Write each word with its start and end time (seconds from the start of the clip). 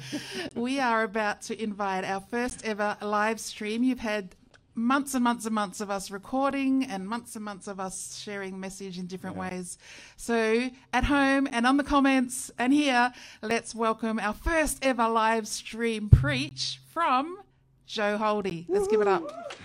we 0.54 0.80
are 0.80 1.02
about 1.02 1.42
to 1.42 1.62
invite 1.62 2.04
our 2.04 2.20
first 2.20 2.64
ever 2.64 2.96
live 3.00 3.40
stream. 3.40 3.82
You've 3.82 4.00
had 4.00 4.34
months 4.74 5.14
and 5.14 5.22
months 5.22 5.44
and 5.44 5.54
months 5.54 5.80
of 5.80 5.90
us 5.90 6.10
recording 6.10 6.84
and 6.84 7.06
months 7.06 7.36
and 7.36 7.44
months 7.44 7.68
of 7.68 7.78
us 7.78 8.16
sharing 8.16 8.58
message 8.58 8.98
in 8.98 9.06
different 9.06 9.36
yeah. 9.36 9.50
ways. 9.50 9.78
So 10.16 10.70
at 10.92 11.04
home 11.04 11.46
and 11.50 11.66
on 11.66 11.76
the 11.76 11.84
comments 11.84 12.50
and 12.58 12.72
here, 12.72 13.12
let's 13.42 13.74
welcome 13.74 14.18
our 14.18 14.34
first 14.34 14.84
ever 14.84 15.08
live 15.08 15.46
stream 15.46 16.08
preach 16.08 16.80
from 16.90 17.38
Joe 17.86 18.16
Holdy. 18.16 18.66
Let's 18.68 18.86
Woo-hoo. 18.86 18.90
give 18.90 19.00
it 19.02 19.08
up. 19.08 19.58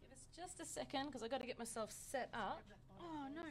Give 0.00 0.12
us 0.12 0.26
just 0.34 0.60
a 0.60 0.64
second 0.64 1.06
because 1.06 1.22
I've 1.22 1.30
got 1.30 1.40
to 1.40 1.46
get 1.46 1.58
myself 1.58 1.92
set 2.10 2.30
up. 2.32 2.62
Oh 3.00 3.26
no. 3.34 3.42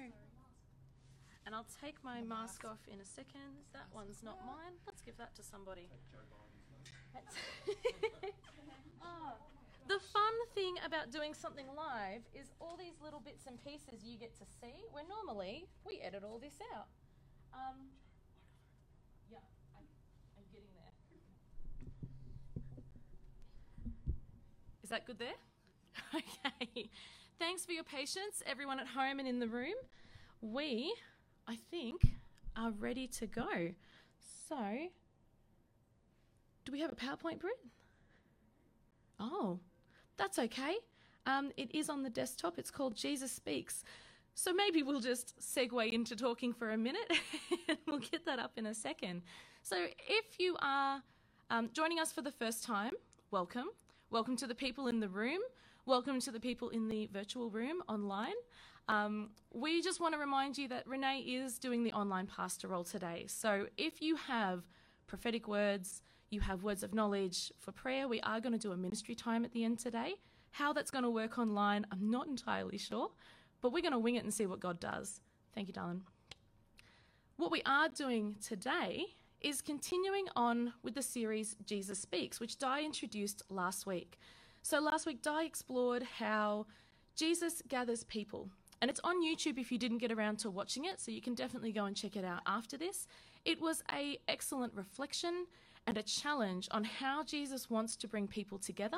And 1.45 1.53
I'll 1.53 1.67
take 1.81 1.95
my 2.03 2.21
mask 2.21 2.63
off 2.63 2.79
in 2.91 2.99
a 2.99 3.05
second. 3.05 3.67
That 3.73 3.87
one's 3.93 4.23
not 4.23 4.39
mine. 4.45 4.79
Let's 4.85 5.01
give 5.01 5.17
that 5.17 5.35
to 5.35 5.43
somebody. 5.43 5.89
oh. 9.03 9.33
The 9.87 9.99
fun 9.99 10.33
thing 10.55 10.75
about 10.85 11.11
doing 11.11 11.33
something 11.33 11.65
live 11.75 12.21
is 12.33 12.47
all 12.61 12.77
these 12.77 12.95
little 13.03 13.19
bits 13.19 13.45
and 13.47 13.61
pieces 13.63 14.03
you 14.05 14.17
get 14.17 14.33
to 14.39 14.45
see, 14.61 14.73
where 14.91 15.03
normally 15.07 15.67
we 15.85 15.99
edit 15.99 16.23
all 16.23 16.39
this 16.39 16.55
out. 16.73 16.87
Um, 17.53 17.91
yeah, 19.29 19.43
I, 19.75 19.79
I'm 20.37 20.47
getting 20.53 20.71
there. 20.73 20.93
Is 24.83 24.89
that 24.89 25.05
good 25.05 25.19
there? 25.19 25.35
okay. 26.15 26.89
Thanks 27.37 27.65
for 27.65 27.73
your 27.73 27.83
patience, 27.83 28.41
everyone 28.45 28.79
at 28.79 28.87
home 28.87 29.19
and 29.19 29.27
in 29.27 29.39
the 29.39 29.47
room. 29.47 29.73
We, 30.41 30.93
I 31.47 31.57
think, 31.69 32.01
are 32.55 32.71
ready 32.71 33.07
to 33.07 33.27
go. 33.27 33.71
So, 34.47 34.57
do 36.65 36.71
we 36.71 36.79
have 36.81 36.91
a 36.91 36.95
PowerPoint, 36.95 37.39
Britt? 37.39 37.59
Oh, 39.19 39.59
that's 40.17 40.39
okay. 40.39 40.75
Um, 41.25 41.51
it 41.57 41.73
is 41.73 41.89
on 41.89 42.03
the 42.03 42.09
desktop. 42.09 42.57
It's 42.57 42.71
called 42.71 42.95
Jesus 42.95 43.31
Speaks. 43.31 43.83
So 44.35 44.53
maybe 44.53 44.83
we'll 44.83 44.99
just 44.99 45.39
segue 45.39 45.91
into 45.91 46.15
talking 46.15 46.53
for 46.53 46.71
a 46.71 46.77
minute 46.77 47.11
and 47.67 47.77
we'll 47.87 47.99
get 47.99 48.25
that 48.25 48.39
up 48.39 48.51
in 48.57 48.65
a 48.65 48.73
second. 48.73 49.21
So 49.61 49.75
if 50.07 50.39
you 50.39 50.57
are 50.61 51.01
um, 51.49 51.69
joining 51.73 51.99
us 51.99 52.11
for 52.11 52.21
the 52.21 52.31
first 52.31 52.63
time, 52.63 52.93
welcome. 53.31 53.67
Welcome 54.09 54.35
to 54.37 54.47
the 54.47 54.55
people 54.55 54.87
in 54.87 54.99
the 54.99 55.07
room. 55.07 55.39
Welcome 55.85 56.19
to 56.21 56.31
the 56.31 56.39
people 56.39 56.69
in 56.69 56.87
the 56.87 57.07
virtual 57.13 57.49
room 57.49 57.83
online. 57.87 58.33
Um, 58.87 59.29
we 59.53 59.81
just 59.81 59.99
want 59.99 60.13
to 60.13 60.19
remind 60.19 60.57
you 60.57 60.67
that 60.69 60.87
Renee 60.87 61.19
is 61.19 61.57
doing 61.57 61.83
the 61.83 61.93
online 61.93 62.27
pastoral 62.27 62.83
today. 62.83 63.25
So 63.27 63.67
if 63.77 64.01
you 64.01 64.15
have 64.15 64.63
prophetic 65.07 65.47
words, 65.47 66.01
you 66.29 66.41
have 66.41 66.63
words 66.63 66.83
of 66.83 66.93
knowledge 66.93 67.51
for 67.59 67.71
prayer. 67.71 68.07
We 68.07 68.19
are 68.21 68.41
going 68.41 68.53
to 68.53 68.59
do 68.59 68.71
a 68.71 68.77
ministry 68.77 69.15
time 69.15 69.45
at 69.45 69.51
the 69.51 69.63
end 69.63 69.79
today. 69.79 70.15
How 70.51 70.73
that's 70.73 70.91
going 70.91 71.03
to 71.03 71.09
work 71.09 71.37
online, 71.37 71.85
I'm 71.91 72.09
not 72.09 72.27
entirely 72.27 72.77
sure, 72.77 73.09
but 73.61 73.71
we're 73.71 73.81
going 73.81 73.93
to 73.93 73.99
wing 73.99 74.15
it 74.15 74.23
and 74.23 74.33
see 74.33 74.45
what 74.45 74.59
God 74.59 74.79
does. 74.79 75.21
Thank 75.55 75.67
you, 75.67 75.73
darling. 75.73 76.01
What 77.37 77.51
we 77.51 77.61
are 77.65 77.89
doing 77.89 78.35
today 78.45 79.05
is 79.41 79.61
continuing 79.61 80.25
on 80.35 80.73
with 80.83 80.95
the 80.95 81.01
series 81.01 81.55
Jesus 81.65 81.99
Speaks, 81.99 82.39
which 82.39 82.57
Di 82.57 82.83
introduced 82.83 83.43
last 83.49 83.85
week. 83.85 84.17
So, 84.61 84.79
last 84.79 85.05
week, 85.05 85.21
Di 85.21 85.43
explored 85.43 86.03
how 86.19 86.65
Jesus 87.15 87.61
gathers 87.67 88.03
people. 88.03 88.49
And 88.83 88.89
it's 88.89 88.99
on 89.01 89.23
YouTube 89.23 89.57
if 89.57 89.71
you 89.71 89.77
didn't 89.77 89.99
get 89.99 90.11
around 90.11 90.39
to 90.39 90.51
watching 90.51 90.83
it, 90.83 90.99
so 90.99 91.09
you 91.09 91.21
can 91.21 91.35
definitely 91.35 91.71
go 91.71 91.85
and 91.85 91.95
check 91.95 92.17
it 92.17 92.25
out 92.25 92.41
after 92.45 92.75
this. 92.75 93.07
It 93.45 93.61
was 93.61 93.81
a 93.89 94.17
excellent 94.27 94.73
reflection 94.73 95.45
and 95.87 95.97
a 95.97 96.03
challenge 96.03 96.67
on 96.69 96.83
how 96.83 97.23
Jesus 97.23 97.69
wants 97.69 97.95
to 97.95 98.09
bring 98.09 98.27
people 98.27 98.57
together 98.57 98.97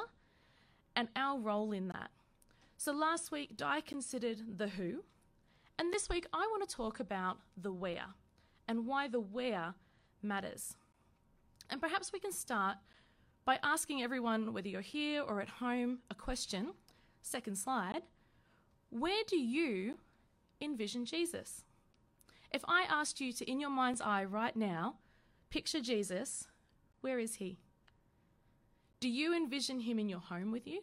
and 0.96 1.08
our 1.16 1.40
role 1.40 1.72
in 1.72 1.90
that. 1.90 2.10
So 2.78 2.94
last 2.94 3.32
week, 3.32 3.58
Di 3.58 3.80
considered 3.82 4.58
the 4.58 4.70
who, 4.70 5.04
and 5.78 5.94
this 5.94 6.10
week, 6.10 6.26
I 6.34 6.48
want 6.50 6.68
to 6.68 6.76
talk 6.76 7.00
about 7.00 7.38
the 7.56 7.72
where 7.72 8.08
and 8.68 8.88
why 8.88 9.08
the 9.08 9.20
where 9.20 9.76
matters. 10.24 10.76
And 11.70 11.80
perhaps 11.80 12.12
we 12.12 12.18
can 12.18 12.32
start 12.32 12.78
by 13.46 13.60
asking 13.62 14.02
everyone, 14.02 14.52
whether 14.52 14.68
you're 14.68 14.82
here 14.82 15.22
or 15.22 15.42
at 15.42 15.50
home, 15.50 16.00
a 16.10 16.16
question. 16.16 16.72
Second 17.22 17.56
slide. 17.56 18.02
Where 18.98 19.24
do 19.28 19.36
you 19.36 19.96
envision 20.62 21.04
Jesus? 21.04 21.66
If 22.54 22.64
I 22.66 22.86
asked 22.90 23.20
you 23.20 23.34
to, 23.34 23.52
in 23.52 23.60
your 23.60 23.70
mind's 23.70 24.00
eye 24.00 24.24
right 24.24 24.56
now, 24.56 24.96
picture 25.50 25.82
Jesus, 25.82 26.48
where 27.02 27.20
is 27.20 27.36
he? 27.36 27.58
Do 29.02 29.10
you 29.10 29.36
envision 29.36 29.82
him 29.82 30.00
in 30.00 30.08
your 30.08 30.22
home 30.22 30.50
with 30.50 30.66
you? 30.66 30.82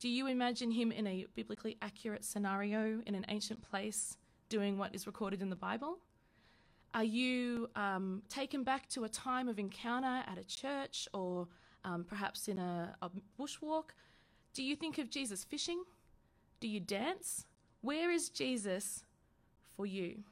Do 0.00 0.08
you 0.08 0.26
imagine 0.26 0.72
him 0.72 0.90
in 0.90 1.06
a 1.06 1.26
biblically 1.36 1.76
accurate 1.80 2.24
scenario 2.24 3.02
in 3.06 3.14
an 3.14 3.24
ancient 3.28 3.62
place 3.62 4.16
doing 4.48 4.78
what 4.78 4.92
is 4.92 5.06
recorded 5.06 5.40
in 5.40 5.50
the 5.50 5.56
Bible? 5.56 5.98
Are 6.92 7.04
you 7.04 7.70
um, 7.76 8.22
taken 8.28 8.64
back 8.64 8.88
to 8.88 9.04
a 9.04 9.08
time 9.08 9.46
of 9.48 9.60
encounter 9.60 10.24
at 10.26 10.38
a 10.38 10.44
church 10.44 11.06
or 11.14 11.46
um, 11.84 12.02
perhaps 12.02 12.48
in 12.48 12.58
a, 12.58 12.96
a 13.00 13.10
bushwalk? 13.38 13.90
Do 14.54 14.64
you 14.64 14.74
think 14.74 14.98
of 14.98 15.08
Jesus 15.08 15.44
fishing? 15.44 15.84
Do 16.60 16.68
you 16.68 16.80
dance? 16.80 17.46
Where 17.80 18.10
is 18.10 18.28
Jesus 18.28 19.04
for 19.76 19.86
you? 19.86 20.24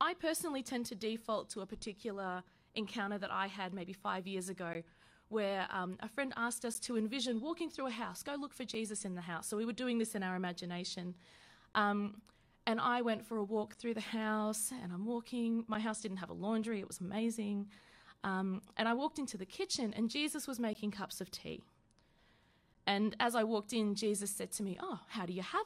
I 0.00 0.14
personally 0.14 0.62
tend 0.62 0.86
to 0.86 0.94
default 0.94 1.48
to 1.50 1.60
a 1.60 1.66
particular 1.66 2.42
encounter 2.74 3.18
that 3.18 3.32
I 3.32 3.46
had 3.46 3.72
maybe 3.72 3.92
five 3.94 4.26
years 4.26 4.48
ago 4.48 4.82
where 5.28 5.66
um, 5.72 5.96
a 6.00 6.08
friend 6.08 6.32
asked 6.36 6.64
us 6.64 6.78
to 6.80 6.96
envision 6.96 7.40
walking 7.40 7.68
through 7.68 7.88
a 7.88 7.90
house, 7.90 8.22
go 8.22 8.34
look 8.38 8.52
for 8.52 8.64
Jesus 8.64 9.04
in 9.04 9.14
the 9.14 9.20
house. 9.20 9.48
So 9.48 9.56
we 9.56 9.64
were 9.64 9.72
doing 9.72 9.98
this 9.98 10.14
in 10.14 10.22
our 10.22 10.36
imagination. 10.36 11.14
Um, 11.74 12.20
and 12.66 12.80
I 12.80 13.02
went 13.02 13.24
for 13.24 13.38
a 13.38 13.44
walk 13.44 13.74
through 13.74 13.94
the 13.94 14.00
house, 14.00 14.72
and 14.82 14.92
I'm 14.92 15.06
walking. 15.06 15.64
My 15.68 15.78
house 15.78 16.00
didn't 16.00 16.16
have 16.18 16.30
a 16.30 16.34
laundry, 16.34 16.80
it 16.80 16.86
was 16.86 17.00
amazing. 17.00 17.68
Um, 18.24 18.60
and 18.76 18.88
I 18.88 18.94
walked 18.94 19.18
into 19.18 19.36
the 19.36 19.46
kitchen, 19.46 19.94
and 19.96 20.10
Jesus 20.10 20.48
was 20.48 20.58
making 20.58 20.90
cups 20.90 21.20
of 21.20 21.30
tea. 21.30 21.62
And 22.86 23.16
as 23.18 23.34
I 23.34 23.44
walked 23.44 23.72
in, 23.72 23.94
Jesus 23.94 24.30
said 24.30 24.52
to 24.52 24.62
me, 24.62 24.78
Oh, 24.80 25.00
how 25.08 25.26
do 25.26 25.32
you 25.32 25.42
have 25.42 25.62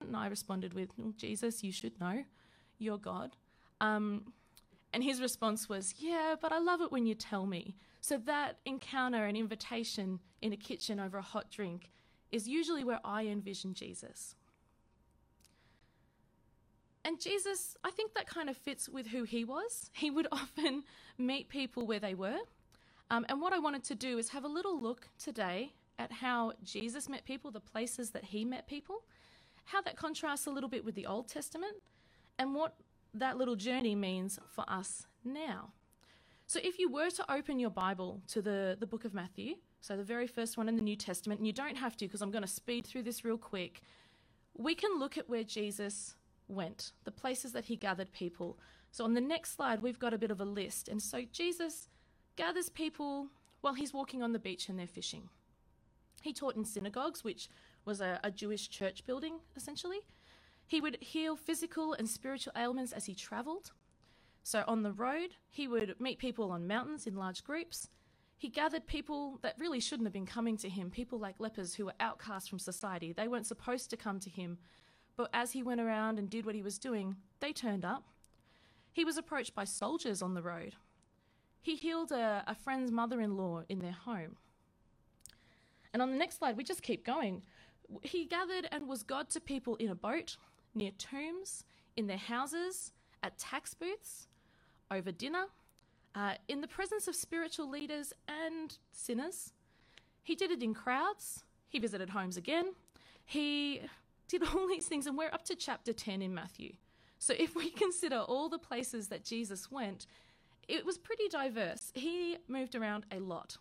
it? 0.00 0.06
And 0.06 0.16
I 0.16 0.26
responded 0.26 0.74
with, 0.74 0.90
Jesus, 1.16 1.62
you 1.64 1.72
should 1.72 1.98
know. 2.00 2.24
You're 2.78 2.98
God. 2.98 3.36
Um, 3.80 4.32
and 4.92 5.02
his 5.02 5.20
response 5.20 5.68
was, 5.68 5.94
Yeah, 5.98 6.34
but 6.40 6.52
I 6.52 6.58
love 6.58 6.80
it 6.82 6.92
when 6.92 7.06
you 7.06 7.14
tell 7.14 7.46
me. 7.46 7.76
So 8.00 8.18
that 8.18 8.58
encounter 8.66 9.26
and 9.26 9.36
invitation 9.36 10.20
in 10.42 10.52
a 10.52 10.56
kitchen 10.56 10.98
over 10.98 11.18
a 11.18 11.22
hot 11.22 11.50
drink 11.50 11.90
is 12.30 12.48
usually 12.48 12.84
where 12.84 13.00
I 13.04 13.26
envision 13.26 13.74
Jesus. 13.74 14.34
And 17.04 17.20
Jesus, 17.20 17.76
I 17.82 17.90
think 17.90 18.14
that 18.14 18.26
kind 18.26 18.48
of 18.48 18.56
fits 18.56 18.88
with 18.88 19.08
who 19.08 19.24
he 19.24 19.44
was. 19.44 19.90
He 19.92 20.10
would 20.10 20.26
often 20.32 20.84
meet 21.18 21.48
people 21.48 21.86
where 21.86 22.00
they 22.00 22.14
were. 22.14 22.38
Um, 23.12 23.26
and 23.28 23.42
what 23.42 23.52
I 23.52 23.58
wanted 23.58 23.84
to 23.84 23.94
do 23.94 24.16
is 24.16 24.30
have 24.30 24.42
a 24.42 24.48
little 24.48 24.80
look 24.80 25.06
today 25.22 25.74
at 25.98 26.10
how 26.10 26.54
Jesus 26.64 27.10
met 27.10 27.26
people, 27.26 27.50
the 27.50 27.60
places 27.60 28.10
that 28.12 28.24
he 28.24 28.42
met 28.42 28.66
people, 28.66 29.04
how 29.66 29.82
that 29.82 29.96
contrasts 29.96 30.46
a 30.46 30.50
little 30.50 30.70
bit 30.70 30.82
with 30.82 30.94
the 30.94 31.04
Old 31.04 31.28
Testament, 31.28 31.76
and 32.38 32.54
what 32.54 32.74
that 33.12 33.36
little 33.36 33.54
journey 33.54 33.94
means 33.94 34.38
for 34.48 34.64
us 34.66 35.06
now. 35.26 35.72
So, 36.46 36.58
if 36.64 36.78
you 36.78 36.90
were 36.90 37.10
to 37.10 37.30
open 37.30 37.58
your 37.58 37.68
Bible 37.68 38.22
to 38.28 38.40
the, 38.40 38.78
the 38.80 38.86
book 38.86 39.04
of 39.04 39.12
Matthew, 39.12 39.56
so 39.82 39.94
the 39.94 40.02
very 40.02 40.26
first 40.26 40.56
one 40.56 40.66
in 40.66 40.76
the 40.76 40.82
New 40.82 40.96
Testament, 40.96 41.38
and 41.38 41.46
you 41.46 41.52
don't 41.52 41.76
have 41.76 41.98
to 41.98 42.06
because 42.06 42.22
I'm 42.22 42.30
going 42.30 42.42
to 42.42 42.48
speed 42.48 42.86
through 42.86 43.02
this 43.02 43.26
real 43.26 43.36
quick, 43.36 43.82
we 44.56 44.74
can 44.74 44.98
look 44.98 45.18
at 45.18 45.28
where 45.28 45.44
Jesus 45.44 46.14
went, 46.48 46.92
the 47.04 47.10
places 47.10 47.52
that 47.52 47.66
he 47.66 47.76
gathered 47.76 48.10
people. 48.10 48.58
So, 48.90 49.04
on 49.04 49.12
the 49.12 49.20
next 49.20 49.54
slide, 49.54 49.82
we've 49.82 49.98
got 49.98 50.14
a 50.14 50.18
bit 50.18 50.30
of 50.30 50.40
a 50.40 50.46
list. 50.46 50.88
And 50.88 51.02
so, 51.02 51.24
Jesus 51.30 51.88
gathers 52.36 52.68
people 52.68 53.28
while 53.60 53.74
he's 53.74 53.92
walking 53.94 54.22
on 54.22 54.32
the 54.32 54.38
beach 54.38 54.68
and 54.68 54.78
they're 54.78 54.86
fishing. 54.86 55.28
He 56.22 56.32
taught 56.32 56.56
in 56.56 56.64
synagogues, 56.64 57.24
which 57.24 57.48
was 57.84 58.00
a, 58.00 58.20
a 58.22 58.30
Jewish 58.30 58.68
church 58.68 59.04
building, 59.04 59.40
essentially. 59.56 60.00
He 60.66 60.80
would 60.80 60.98
heal 61.00 61.36
physical 61.36 61.92
and 61.94 62.08
spiritual 62.08 62.52
ailments 62.56 62.92
as 62.92 63.06
he 63.06 63.14
travelled. 63.14 63.72
So 64.42 64.64
on 64.66 64.82
the 64.82 64.92
road, 64.92 65.34
he 65.48 65.68
would 65.68 66.00
meet 66.00 66.18
people 66.18 66.50
on 66.50 66.66
mountains 66.66 67.06
in 67.06 67.16
large 67.16 67.44
groups. 67.44 67.88
He 68.36 68.48
gathered 68.48 68.86
people 68.86 69.38
that 69.42 69.58
really 69.58 69.80
shouldn't 69.80 70.06
have 70.06 70.12
been 70.12 70.26
coming 70.26 70.56
to 70.58 70.68
him, 70.68 70.90
people 70.90 71.18
like 71.18 71.36
lepers 71.38 71.74
who 71.74 71.86
were 71.86 71.94
outcast 72.00 72.50
from 72.50 72.58
society. 72.58 73.12
They 73.12 73.28
weren't 73.28 73.46
supposed 73.46 73.90
to 73.90 73.96
come 73.96 74.18
to 74.20 74.30
him. 74.30 74.58
But 75.16 75.30
as 75.32 75.52
he 75.52 75.62
went 75.62 75.80
around 75.80 76.18
and 76.18 76.28
did 76.28 76.46
what 76.46 76.54
he 76.54 76.62
was 76.62 76.78
doing, 76.78 77.16
they 77.40 77.52
turned 77.52 77.84
up. 77.84 78.04
He 78.92 79.04
was 79.04 79.16
approached 79.16 79.54
by 79.54 79.64
soldiers 79.64 80.22
on 80.22 80.34
the 80.34 80.42
road. 80.42 80.74
He 81.62 81.76
healed 81.76 82.10
a, 82.10 82.44
a 82.46 82.54
friend's 82.54 82.90
mother 82.90 83.20
in 83.20 83.36
law 83.36 83.62
in 83.68 83.78
their 83.78 83.92
home. 83.92 84.36
And 85.92 86.02
on 86.02 86.10
the 86.10 86.16
next 86.16 86.38
slide, 86.38 86.56
we 86.56 86.64
just 86.64 86.82
keep 86.82 87.06
going. 87.06 87.42
He 88.02 88.24
gathered 88.24 88.68
and 88.72 88.88
was 88.88 89.02
God 89.02 89.30
to 89.30 89.40
people 89.40 89.76
in 89.76 89.88
a 89.88 89.94
boat 89.94 90.36
near 90.74 90.90
tombs, 90.98 91.64
in 91.96 92.06
their 92.06 92.16
houses, 92.16 92.92
at 93.22 93.38
tax 93.38 93.74
booths, 93.74 94.26
over 94.90 95.12
dinner, 95.12 95.44
uh, 96.14 96.34
in 96.48 96.60
the 96.60 96.66
presence 96.66 97.06
of 97.06 97.14
spiritual 97.14 97.70
leaders 97.70 98.12
and 98.26 98.76
sinners. 98.90 99.52
He 100.22 100.34
did 100.34 100.50
it 100.50 100.62
in 100.62 100.74
crowds. 100.74 101.44
He 101.68 101.78
visited 101.78 102.10
homes 102.10 102.36
again. 102.36 102.72
He 103.24 103.82
did 104.28 104.42
all 104.54 104.66
these 104.68 104.86
things, 104.86 105.06
and 105.06 105.16
we're 105.16 105.32
up 105.32 105.44
to 105.44 105.54
chapter 105.54 105.92
10 105.92 106.22
in 106.22 106.34
Matthew. 106.34 106.74
So 107.18 107.34
if 107.38 107.54
we 107.54 107.70
consider 107.84 108.18
all 108.18 108.48
the 108.48 108.58
places 108.58 109.08
that 109.08 109.24
Jesus 109.24 109.70
went, 109.70 110.06
it 110.68 110.84
was 110.86 110.98
pretty 110.98 111.28
diverse. 111.28 111.92
He 111.94 112.38
moved 112.48 112.74
around 112.74 113.06
a 113.10 113.18
lot. 113.18 113.56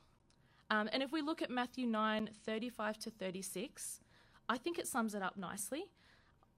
Um, 0.69 0.89
and 0.94 1.03
if 1.03 1.12
we 1.12 1.21
look 1.21 1.42
at 1.42 1.50
Matthew 1.50 1.86
9 1.86 2.30
35 2.45 2.98
to 3.00 3.09
36, 3.09 4.00
I 4.48 4.57
think 4.57 4.80
it 4.80 4.88
sums 4.88 5.15
it 5.15 5.21
up 5.21 5.38
nicely. 5.38 5.86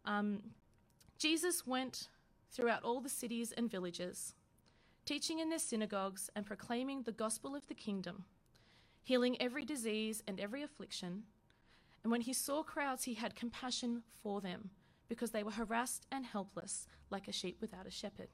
Um, 0.05 0.41
Jesus 1.17 1.65
went 1.65 2.09
throughout 2.51 2.83
all 2.83 3.01
the 3.01 3.09
cities 3.09 3.51
and 3.51 3.71
villages, 3.71 4.35
teaching 5.05 5.39
in 5.39 5.49
their 5.49 5.59
synagogues 5.59 6.29
and 6.35 6.45
proclaiming 6.45 7.03
the 7.03 7.11
gospel 7.11 7.55
of 7.55 7.67
the 7.67 7.73
kingdom, 7.73 8.25
healing 9.01 9.41
every 9.41 9.65
disease 9.65 10.21
and 10.27 10.39
every 10.39 10.61
affliction. 10.61 11.23
And 12.03 12.11
when 12.11 12.21
he 12.21 12.33
saw 12.33 12.61
crowds, 12.61 13.05
he 13.05 13.15
had 13.15 13.35
compassion 13.35 14.03
for 14.21 14.41
them 14.41 14.69
because 15.07 15.31
they 15.31 15.43
were 15.43 15.51
harassed 15.51 16.05
and 16.11 16.25
helpless 16.25 16.87
like 17.09 17.27
a 17.27 17.31
sheep 17.31 17.57
without 17.61 17.87
a 17.87 17.91
shepherd. 17.91 18.29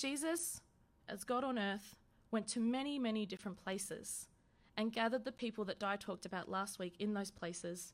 Jesus, 0.00 0.62
as 1.08 1.24
God 1.24 1.44
on 1.44 1.58
earth, 1.58 1.94
went 2.30 2.48
to 2.48 2.60
many, 2.60 2.98
many 2.98 3.26
different 3.26 3.62
places 3.62 4.28
and 4.76 4.92
gathered 4.92 5.26
the 5.26 5.32
people 5.32 5.64
that 5.66 5.78
Di 5.78 5.96
talked 5.96 6.24
about 6.24 6.48
last 6.48 6.78
week 6.78 6.94
in 6.98 7.12
those 7.12 7.30
places, 7.30 7.92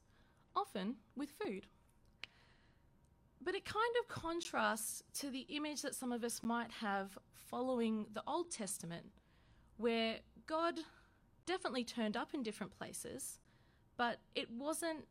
often 0.55 0.95
with 1.17 1.31
food. 1.31 1.67
But 3.43 3.57
it 3.57 3.65
kind 3.65 3.95
of 4.01 4.09
contrasts 4.09 5.03
to 5.15 5.31
the 5.31 5.47
image 5.49 5.83
that 5.83 5.97
some 5.97 6.13
of 6.13 6.23
us 6.23 6.43
might 6.45 6.71
have 6.71 7.19
following 7.33 8.07
the 8.13 8.23
Old 8.27 8.53
Testament, 8.53 9.07
where 9.77 10.17
God 10.47 10.79
definitely 11.45 11.85
turned 11.85 12.17
up 12.17 12.35
in 12.35 12.43
different 12.45 12.77
places, 12.77 13.41
but 13.97 14.19
it 14.37 14.49
wasn't 14.51 15.07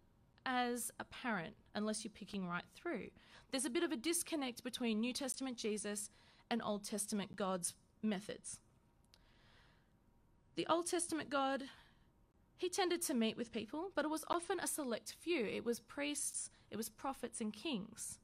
as 0.46 0.92
apparent 1.00 1.56
unless 1.74 2.06
you're 2.06 2.12
picking 2.12 2.48
right 2.48 2.64
through. 2.74 3.08
There's 3.52 3.66
a 3.66 3.70
bit 3.70 3.84
of 3.84 3.92
a 3.92 3.98
disconnect 3.98 4.64
between 4.64 5.02
New 5.02 5.14
Testament 5.14 5.58
Jesus 5.58 6.10
and 6.50 6.62
Old 6.64 6.84
Testament 6.84 7.36
God's 7.36 7.74
methods. 8.02 8.60
The 10.56 10.68
Old 10.68 10.88
Testament 10.88 11.30
God, 11.30 11.64
he 12.58 12.70
tended 12.70 13.02
to 13.04 13.14
meet 13.14 13.36
with 13.36 13.52
people, 13.52 13.92
but 13.96 14.06
it 14.06 14.12
was 14.12 14.24
often 14.30 14.60
a 14.60 14.68
select 14.68 15.16
few. 15.20 15.46
It 15.46 15.66
was 15.66 15.80
priests, 15.82 16.50
it 16.72 16.78
was 16.78 16.90
prophets, 16.90 17.42
and 17.42 17.52
kings. 17.52 18.20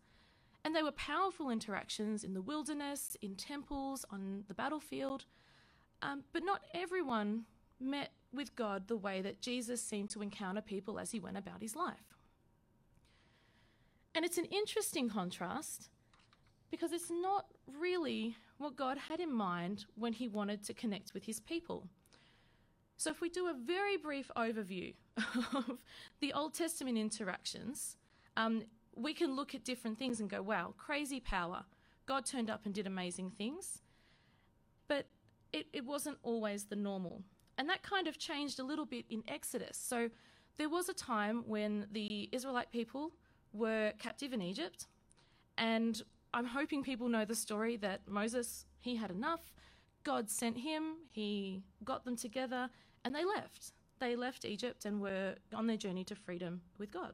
And 0.63 0.75
they 0.75 0.83
were 0.83 0.91
powerful 0.91 1.49
interactions 1.49 2.23
in 2.23 2.33
the 2.33 2.41
wilderness, 2.41 3.17
in 3.21 3.35
temples, 3.35 4.05
on 4.11 4.43
the 4.47 4.53
battlefield. 4.53 5.25
Um, 6.01 6.23
but 6.31 6.43
not 6.43 6.61
everyone 6.73 7.45
met 7.79 8.11
with 8.31 8.55
God 8.55 8.87
the 8.87 8.95
way 8.95 9.21
that 9.21 9.41
Jesus 9.41 9.81
seemed 9.81 10.09
to 10.11 10.21
encounter 10.21 10.61
people 10.61 10.99
as 10.99 11.11
he 11.11 11.19
went 11.19 11.37
about 11.37 11.61
his 11.61 11.75
life. 11.75 12.15
And 14.13 14.23
it's 14.23 14.37
an 14.37 14.45
interesting 14.45 15.09
contrast 15.09 15.89
because 16.71 16.93
it's 16.93 17.11
not 17.11 17.45
really 17.79 18.35
what 18.57 18.75
God 18.75 18.97
had 18.97 19.19
in 19.19 19.31
mind 19.31 19.85
when 19.95 20.13
he 20.13 20.27
wanted 20.27 20.63
to 20.63 20.73
connect 20.73 21.13
with 21.13 21.25
his 21.25 21.39
people. 21.39 21.87
So, 22.97 23.09
if 23.09 23.19
we 23.19 23.29
do 23.29 23.47
a 23.47 23.53
very 23.53 23.97
brief 23.97 24.31
overview 24.37 24.93
of 25.55 25.77
the 26.19 26.33
Old 26.33 26.53
Testament 26.53 26.97
interactions, 26.97 27.97
um, 28.37 28.63
we 28.95 29.13
can 29.13 29.35
look 29.35 29.55
at 29.55 29.63
different 29.63 29.97
things 29.97 30.19
and 30.19 30.29
go, 30.29 30.41
wow, 30.41 30.73
crazy 30.77 31.19
power. 31.19 31.65
God 32.05 32.25
turned 32.25 32.49
up 32.49 32.61
and 32.65 32.73
did 32.73 32.87
amazing 32.87 33.31
things. 33.31 33.81
But 34.87 35.07
it, 35.53 35.67
it 35.73 35.85
wasn't 35.85 36.17
always 36.23 36.65
the 36.65 36.75
normal. 36.75 37.23
And 37.57 37.69
that 37.69 37.83
kind 37.83 38.07
of 38.07 38.17
changed 38.17 38.59
a 38.59 38.63
little 38.63 38.85
bit 38.85 39.05
in 39.09 39.23
Exodus. 39.27 39.77
So 39.77 40.09
there 40.57 40.69
was 40.69 40.89
a 40.89 40.93
time 40.93 41.43
when 41.47 41.87
the 41.91 42.29
Israelite 42.31 42.71
people 42.71 43.11
were 43.53 43.93
captive 43.97 44.33
in 44.33 44.41
Egypt. 44.41 44.87
And 45.57 46.01
I'm 46.33 46.45
hoping 46.45 46.83
people 46.83 47.09
know 47.09 47.25
the 47.25 47.35
story 47.35 47.77
that 47.77 48.01
Moses, 48.07 48.65
he 48.79 48.95
had 48.95 49.11
enough. 49.11 49.51
God 50.03 50.29
sent 50.29 50.57
him, 50.57 50.95
he 51.11 51.63
got 51.83 52.05
them 52.05 52.15
together, 52.15 52.69
and 53.03 53.13
they 53.13 53.25
left. 53.25 53.73
They 53.99 54.15
left 54.15 54.45
Egypt 54.45 54.85
and 54.85 55.01
were 55.01 55.35
on 55.53 55.67
their 55.67 55.77
journey 55.77 56.03
to 56.05 56.15
freedom 56.15 56.61
with 56.77 56.91
God. 56.91 57.13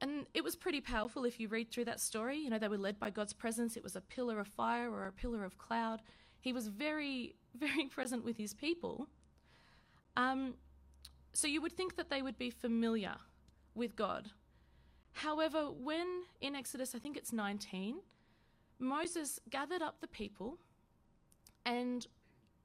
And 0.00 0.26
it 0.34 0.44
was 0.44 0.56
pretty 0.56 0.80
powerful 0.80 1.24
if 1.24 1.40
you 1.40 1.48
read 1.48 1.70
through 1.70 1.86
that 1.86 2.00
story. 2.00 2.38
You 2.38 2.50
know, 2.50 2.58
they 2.58 2.68
were 2.68 2.78
led 2.78 2.98
by 2.98 3.10
God's 3.10 3.32
presence. 3.32 3.76
It 3.76 3.82
was 3.82 3.96
a 3.96 4.00
pillar 4.00 4.38
of 4.40 4.46
fire 4.46 4.90
or 4.90 5.06
a 5.06 5.12
pillar 5.12 5.44
of 5.44 5.58
cloud. 5.58 6.02
He 6.40 6.52
was 6.52 6.68
very, 6.68 7.34
very 7.54 7.86
present 7.86 8.24
with 8.24 8.36
his 8.36 8.54
people. 8.54 9.08
Um, 10.16 10.54
so 11.32 11.46
you 11.46 11.60
would 11.60 11.76
think 11.76 11.96
that 11.96 12.08
they 12.08 12.22
would 12.22 12.38
be 12.38 12.50
familiar 12.50 13.16
with 13.74 13.96
God. 13.96 14.30
However, 15.16 15.70
when 15.70 16.24
in 16.40 16.54
Exodus, 16.54 16.94
I 16.94 16.98
think 16.98 17.16
it's 17.16 17.32
19, 17.32 17.96
Moses 18.78 19.40
gathered 19.48 19.80
up 19.80 20.00
the 20.00 20.06
people 20.06 20.58
and 21.64 22.06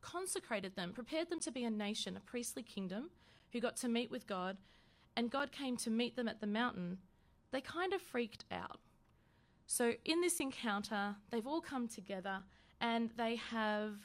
consecrated 0.01 0.75
them, 0.75 0.91
prepared 0.91 1.29
them 1.29 1.39
to 1.39 1.51
be 1.51 1.63
a 1.63 1.69
nation, 1.69 2.17
a 2.17 2.19
priestly 2.19 2.61
kingdom, 2.61 3.09
who 3.53 3.61
got 3.61 3.77
to 3.77 3.87
meet 3.87 4.11
with 4.11 4.27
God, 4.27 4.57
and 5.15 5.31
God 5.31 5.51
came 5.51 5.77
to 5.77 5.89
meet 5.89 6.15
them 6.15 6.27
at 6.27 6.41
the 6.41 6.47
mountain 6.47 6.97
they 7.51 7.61
kind 7.61 7.93
of 7.93 8.01
freaked 8.01 8.45
out. 8.51 8.79
So, 9.65 9.93
in 10.03 10.21
this 10.21 10.39
encounter, 10.39 11.15
they've 11.29 11.47
all 11.47 11.61
come 11.61 11.87
together 11.87 12.39
and 12.79 13.11
they 13.17 13.35
have 13.35 13.95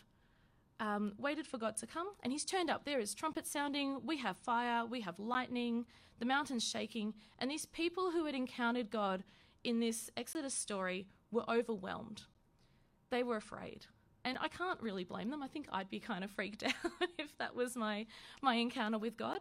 um, 0.81 1.15
waited 1.19 1.47
for 1.47 1.59
God 1.59 1.77
to 1.79 1.87
come, 1.87 2.09
and 2.23 2.33
He's 2.33 2.45
turned 2.45 2.71
up. 2.71 2.85
There 2.85 3.01
is 3.01 3.15
trumpet 3.15 3.47
sounding, 3.47 4.01
we 4.05 4.19
have 4.19 4.37
fire, 4.37 4.85
we 4.85 5.01
have 5.03 5.19
lightning, 5.19 5.87
the 6.19 6.27
mountain's 6.27 6.69
shaking, 6.69 7.15
and 7.39 7.51
these 7.51 7.67
people 7.67 8.11
who 8.11 8.25
had 8.27 8.35
encountered 8.35 8.91
God 8.91 9.25
in 9.65 9.81
this 9.81 10.11
Exodus 10.17 10.55
story 10.55 11.07
were 11.31 11.49
overwhelmed. 11.49 12.23
They 13.11 13.23
were 13.23 13.37
afraid. 13.37 13.87
And 14.25 14.39
I 14.41 14.49
can't 14.49 14.81
really 14.81 15.05
blame 15.05 15.31
them. 15.31 15.43
I 15.43 15.47
think 15.47 15.69
I'd 15.71 15.91
be 15.91 16.01
kind 16.01 16.25
of 16.25 16.31
freaked 16.31 16.63
out 16.67 17.09
if 17.19 17.37
that 17.39 17.55
was 17.55 17.77
my, 17.77 18.07
my 18.43 18.55
encounter 18.55 18.99
with 18.99 19.17
God. 19.17 19.39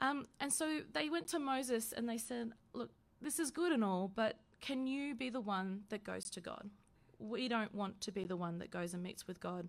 Um, 0.00 0.26
and 0.40 0.52
so 0.52 0.80
they 0.92 1.08
went 1.08 1.26
to 1.28 1.38
Moses 1.38 1.92
and 1.92 2.08
they 2.08 2.18
said, 2.18 2.52
Look, 2.72 2.90
this 3.20 3.38
is 3.38 3.50
good 3.50 3.72
and 3.72 3.84
all, 3.84 4.10
but 4.14 4.38
can 4.60 4.86
you 4.86 5.14
be 5.14 5.30
the 5.30 5.40
one 5.40 5.82
that 5.90 6.04
goes 6.04 6.30
to 6.30 6.40
God? 6.40 6.70
We 7.18 7.48
don't 7.48 7.74
want 7.74 8.00
to 8.02 8.12
be 8.12 8.24
the 8.24 8.36
one 8.36 8.58
that 8.58 8.70
goes 8.70 8.94
and 8.94 9.02
meets 9.02 9.26
with 9.26 9.40
God. 9.40 9.68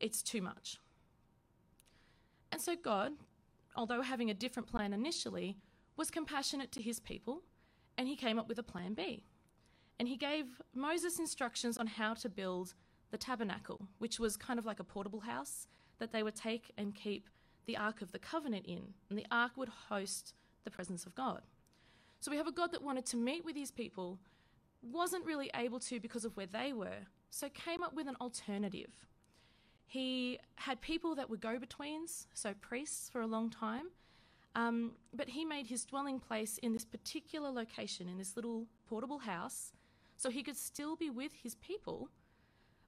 It's 0.00 0.22
too 0.22 0.42
much. 0.42 0.78
And 2.52 2.60
so 2.60 2.74
God, 2.74 3.12
although 3.76 4.02
having 4.02 4.30
a 4.30 4.34
different 4.34 4.68
plan 4.68 4.92
initially, 4.92 5.56
was 5.96 6.10
compassionate 6.10 6.72
to 6.72 6.82
his 6.82 6.98
people 6.98 7.42
and 7.96 8.08
he 8.08 8.16
came 8.16 8.38
up 8.38 8.48
with 8.48 8.58
a 8.58 8.62
plan 8.62 8.94
B. 8.94 9.24
And 9.98 10.08
he 10.08 10.16
gave 10.16 10.46
Moses 10.74 11.18
instructions 11.18 11.76
on 11.76 11.86
how 11.86 12.14
to 12.14 12.28
build 12.28 12.74
the 13.10 13.18
tabernacle, 13.18 13.88
which 13.98 14.18
was 14.18 14.36
kind 14.36 14.58
of 14.58 14.64
like 14.64 14.80
a 14.80 14.84
portable 14.84 15.20
house 15.20 15.66
that 15.98 16.10
they 16.10 16.22
would 16.22 16.34
take 16.34 16.72
and 16.78 16.94
keep 16.94 17.28
the 17.66 17.76
Ark 17.76 18.00
of 18.00 18.12
the 18.12 18.18
Covenant 18.18 18.64
in. 18.66 18.94
And 19.10 19.18
the 19.18 19.26
Ark 19.30 19.52
would 19.56 19.68
host 19.90 20.32
the 20.64 20.70
presence 20.70 21.04
of 21.04 21.14
God. 21.14 21.42
So 22.20 22.30
we 22.30 22.38
have 22.38 22.46
a 22.46 22.52
God 22.52 22.72
that 22.72 22.82
wanted 22.82 23.04
to 23.06 23.16
meet 23.16 23.44
with 23.44 23.56
his 23.56 23.70
people, 23.70 24.18
wasn't 24.82 25.26
really 25.26 25.50
able 25.54 25.80
to 25.80 26.00
because 26.00 26.24
of 26.24 26.36
where 26.36 26.46
they 26.46 26.72
were, 26.72 27.06
so 27.28 27.48
came 27.50 27.82
up 27.82 27.94
with 27.94 28.08
an 28.08 28.16
alternative. 28.20 29.06
He 29.90 30.38
had 30.54 30.80
people 30.80 31.16
that 31.16 31.28
were 31.28 31.36
go 31.36 31.58
betweens, 31.58 32.28
so 32.32 32.54
priests 32.60 33.10
for 33.10 33.22
a 33.22 33.26
long 33.26 33.50
time, 33.50 33.86
um, 34.54 34.92
but 35.12 35.28
he 35.28 35.44
made 35.44 35.66
his 35.66 35.84
dwelling 35.84 36.20
place 36.20 36.58
in 36.58 36.72
this 36.72 36.84
particular 36.84 37.50
location, 37.50 38.08
in 38.08 38.16
this 38.16 38.36
little 38.36 38.66
portable 38.88 39.18
house, 39.18 39.72
so 40.16 40.30
he 40.30 40.44
could 40.44 40.56
still 40.56 40.94
be 40.94 41.10
with 41.10 41.32
his 41.42 41.56
people, 41.56 42.08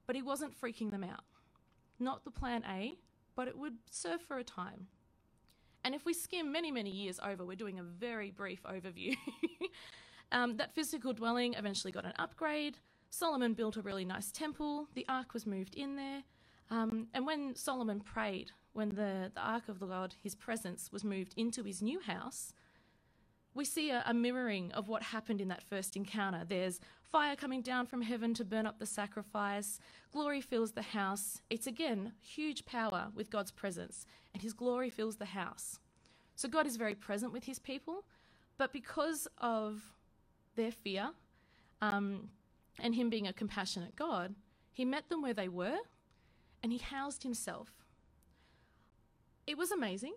but 0.07 0.15
he 0.15 0.21
wasn't 0.21 0.57
freaking 0.57 0.91
them 0.91 1.03
out. 1.03 1.25
Not 1.99 2.23
the 2.23 2.31
plan 2.31 2.63
A, 2.69 2.97
but 3.35 3.49
it 3.49 3.57
would 3.57 3.75
serve 3.91 4.21
for 4.21 4.37
a 4.37 4.43
time. 4.45 4.87
And 5.83 5.93
if 5.93 6.05
we 6.05 6.13
skim 6.13 6.53
many, 6.53 6.71
many 6.71 6.89
years 6.89 7.19
over, 7.21 7.43
we're 7.43 7.57
doing 7.57 7.79
a 7.79 7.83
very 7.83 8.31
brief 8.31 8.63
overview. 8.63 9.17
um, 10.31 10.55
that 10.55 10.73
physical 10.73 11.11
dwelling 11.11 11.55
eventually 11.55 11.91
got 11.91 12.05
an 12.05 12.13
upgrade. 12.17 12.77
Solomon 13.09 13.55
built 13.55 13.75
a 13.75 13.81
really 13.81 14.05
nice 14.05 14.31
temple. 14.31 14.87
The 14.93 15.05
ark 15.09 15.33
was 15.33 15.45
moved 15.45 15.75
in 15.75 15.97
there. 15.97 16.23
Um, 16.71 17.07
and 17.13 17.25
when 17.25 17.55
Solomon 17.55 17.99
prayed, 18.01 18.51
when 18.73 18.89
the, 18.89 19.31
the 19.35 19.41
ark 19.41 19.69
of 19.69 19.79
the 19.79 19.85
Lord, 19.85 20.15
his 20.23 20.35
presence, 20.35 20.91
was 20.91 21.03
moved 21.03 21.33
into 21.37 21.63
his 21.63 21.81
new 21.81 21.99
house, 21.99 22.53
we 23.53 23.65
see 23.65 23.91
a, 23.91 24.03
a, 24.07 24.13
mirroring 24.13 24.71
of 24.73 24.87
what 24.89 25.03
happened 25.03 25.41
in 25.41 25.49
that 25.49 25.63
first 25.63 25.95
encounter. 25.95 26.43
There's 26.47 26.79
fire 27.03 27.35
coming 27.35 27.61
down 27.61 27.85
from 27.87 28.01
heaven 28.01 28.33
to 28.35 28.45
burn 28.45 28.65
up 28.65 28.79
the 28.79 28.85
sacrifice, 28.87 29.79
glory 30.11 30.41
fills 30.41 30.71
the 30.71 30.81
house. 30.81 31.41
It's 31.49 31.67
again 31.67 32.13
huge 32.21 32.65
power 32.65 33.09
with 33.15 33.29
God's 33.29 33.51
presence, 33.51 34.05
and 34.33 34.41
his 34.41 34.53
glory 34.53 34.89
fills 34.89 35.17
the 35.17 35.25
house. 35.25 35.79
So 36.35 36.49
God 36.49 36.65
is 36.65 36.77
very 36.77 36.95
present 36.95 37.31
with 37.33 37.43
his 37.45 37.59
people, 37.59 38.05
But 38.57 38.73
because 38.73 39.27
of 39.39 39.83
their 40.55 40.71
fear 40.71 41.11
um, 41.81 42.29
and 42.79 42.95
him 42.95 43.09
being 43.09 43.27
a 43.27 43.33
compassionate 43.33 43.95
God, 43.95 44.35
he 44.71 44.85
met 44.85 45.09
them 45.09 45.21
where 45.21 45.33
they 45.33 45.47
were 45.49 45.77
and 46.63 46.71
he 46.71 46.79
housed 46.79 47.23
himself. 47.23 47.69
It 49.45 49.57
was 49.57 49.71
amazing. 49.71 50.15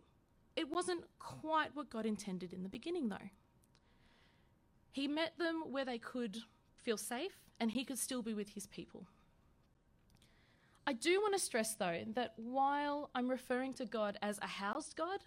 It 0.55 0.71
wasn't 0.71 1.05
quite 1.19 1.75
what 1.75 1.91
God 1.91 2.07
intended 2.07 2.53
in 2.53 2.63
the 2.63 2.69
beginning, 2.69 3.09
though. 3.09 3.31
He 4.93 5.09
met 5.09 5.37
them 5.37 5.65
where 5.71 5.85
they 5.85 5.99
could 5.99 6.39
feel 6.77 6.97
safe 6.97 7.37
and 7.61 7.71
he 7.73 7.85
could 7.85 7.99
still 7.99 8.23
be 8.23 8.33
with 8.33 8.51
his 8.51 8.67
people. 8.67 9.07
I 10.87 10.93
do 10.93 11.21
want 11.21 11.35
to 11.35 11.41
stress, 11.41 11.75
though, 11.75 12.05
that 12.15 12.35
while 12.37 13.11
I'm 13.15 13.29
referring 13.29 13.75
to 13.75 13.85
God 13.85 14.17
as 14.23 14.39
a 14.41 14.47
housed 14.47 14.95
God 14.95 15.19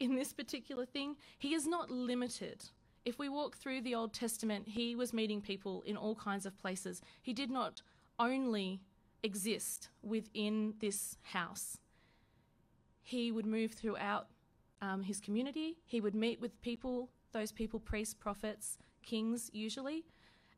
in 0.00 0.16
this 0.16 0.32
particular 0.32 0.86
thing, 0.86 1.16
he 1.38 1.54
is 1.54 1.66
not 1.66 1.90
limited. 1.90 2.64
If 3.04 3.18
we 3.18 3.28
walk 3.28 3.56
through 3.56 3.82
the 3.82 3.94
Old 3.94 4.14
Testament, 4.14 4.66
he 4.66 4.94
was 4.94 5.12
meeting 5.12 5.42
people 5.42 5.82
in 5.86 5.96
all 5.96 6.14
kinds 6.14 6.46
of 6.46 6.58
places. 6.58 7.02
He 7.20 7.34
did 7.34 7.50
not 7.50 7.82
only 8.18 8.80
exist 9.22 9.88
within 10.02 10.74
this 10.80 11.16
house, 11.22 11.78
he 13.02 13.32
would 13.32 13.46
move 13.46 13.72
throughout 13.72 14.28
um, 14.80 15.02
his 15.02 15.20
community. 15.20 15.78
He 15.84 16.00
would 16.00 16.14
meet 16.14 16.40
with 16.40 16.60
people, 16.60 17.10
those 17.32 17.52
people, 17.52 17.80
priests, 17.80 18.14
prophets, 18.14 18.78
kings, 19.02 19.50
usually, 19.52 20.04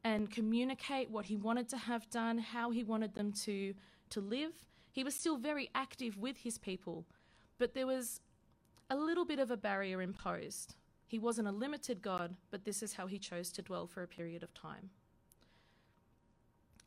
and 0.05 0.31
communicate 0.31 1.11
what 1.11 1.27
he 1.27 1.37
wanted 1.37 1.69
to 1.69 1.77
have 1.77 2.09
done, 2.11 2.39
how 2.39 2.71
he 2.71 2.83
wanted 2.83 3.15
them 3.15 3.33
to 3.45 3.75
to 4.11 4.21
live. 4.21 4.53
He 4.91 5.05
was 5.05 5.15
still 5.15 5.37
very 5.37 5.71
active 5.73 6.19
with 6.19 6.39
his 6.39 6.59
people, 6.59 7.07
but 7.59 7.75
there 7.75 7.87
was 7.87 8.21
a 8.91 8.97
little 8.97 9.25
bit 9.25 9.39
of 9.39 9.53
a 9.53 9.57
barrier 9.57 10.03
imposed. 10.03 10.75
He 11.07 11.19
wasn't 11.19 11.47
a 11.47 11.53
limited 11.53 12.03
God, 12.03 12.35
but 12.51 12.65
this 12.65 12.83
is 12.83 12.95
how 12.95 13.07
he 13.07 13.19
chose 13.19 13.53
to 13.53 13.63
dwell 13.63 13.87
for 13.87 14.03
a 14.03 14.09
period 14.09 14.43
of 14.43 14.53
time. 14.53 14.91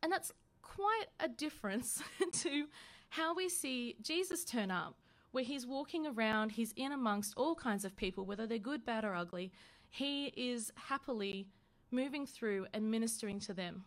And 0.02 0.12
that's 0.12 0.32
quite 0.64 1.06
a 1.20 1.28
difference 1.28 2.02
to 2.32 2.66
how 3.10 3.34
we 3.34 3.48
see 3.48 3.96
Jesus 4.02 4.44
turn 4.44 4.70
up, 4.70 4.96
where 5.32 5.44
he's 5.44 5.66
walking 5.66 6.06
around, 6.06 6.50
he's 6.50 6.72
in 6.76 6.92
amongst 6.92 7.34
all 7.36 7.54
kinds 7.54 7.84
of 7.84 7.96
people, 7.96 8.24
whether 8.24 8.46
they're 8.46 8.58
good, 8.58 8.84
bad, 8.84 9.04
or 9.04 9.14
ugly. 9.14 9.52
He 9.90 10.26
is 10.36 10.72
happily 10.76 11.48
moving 11.90 12.26
through 12.26 12.66
and 12.74 12.90
ministering 12.90 13.38
to 13.40 13.54
them. 13.54 13.84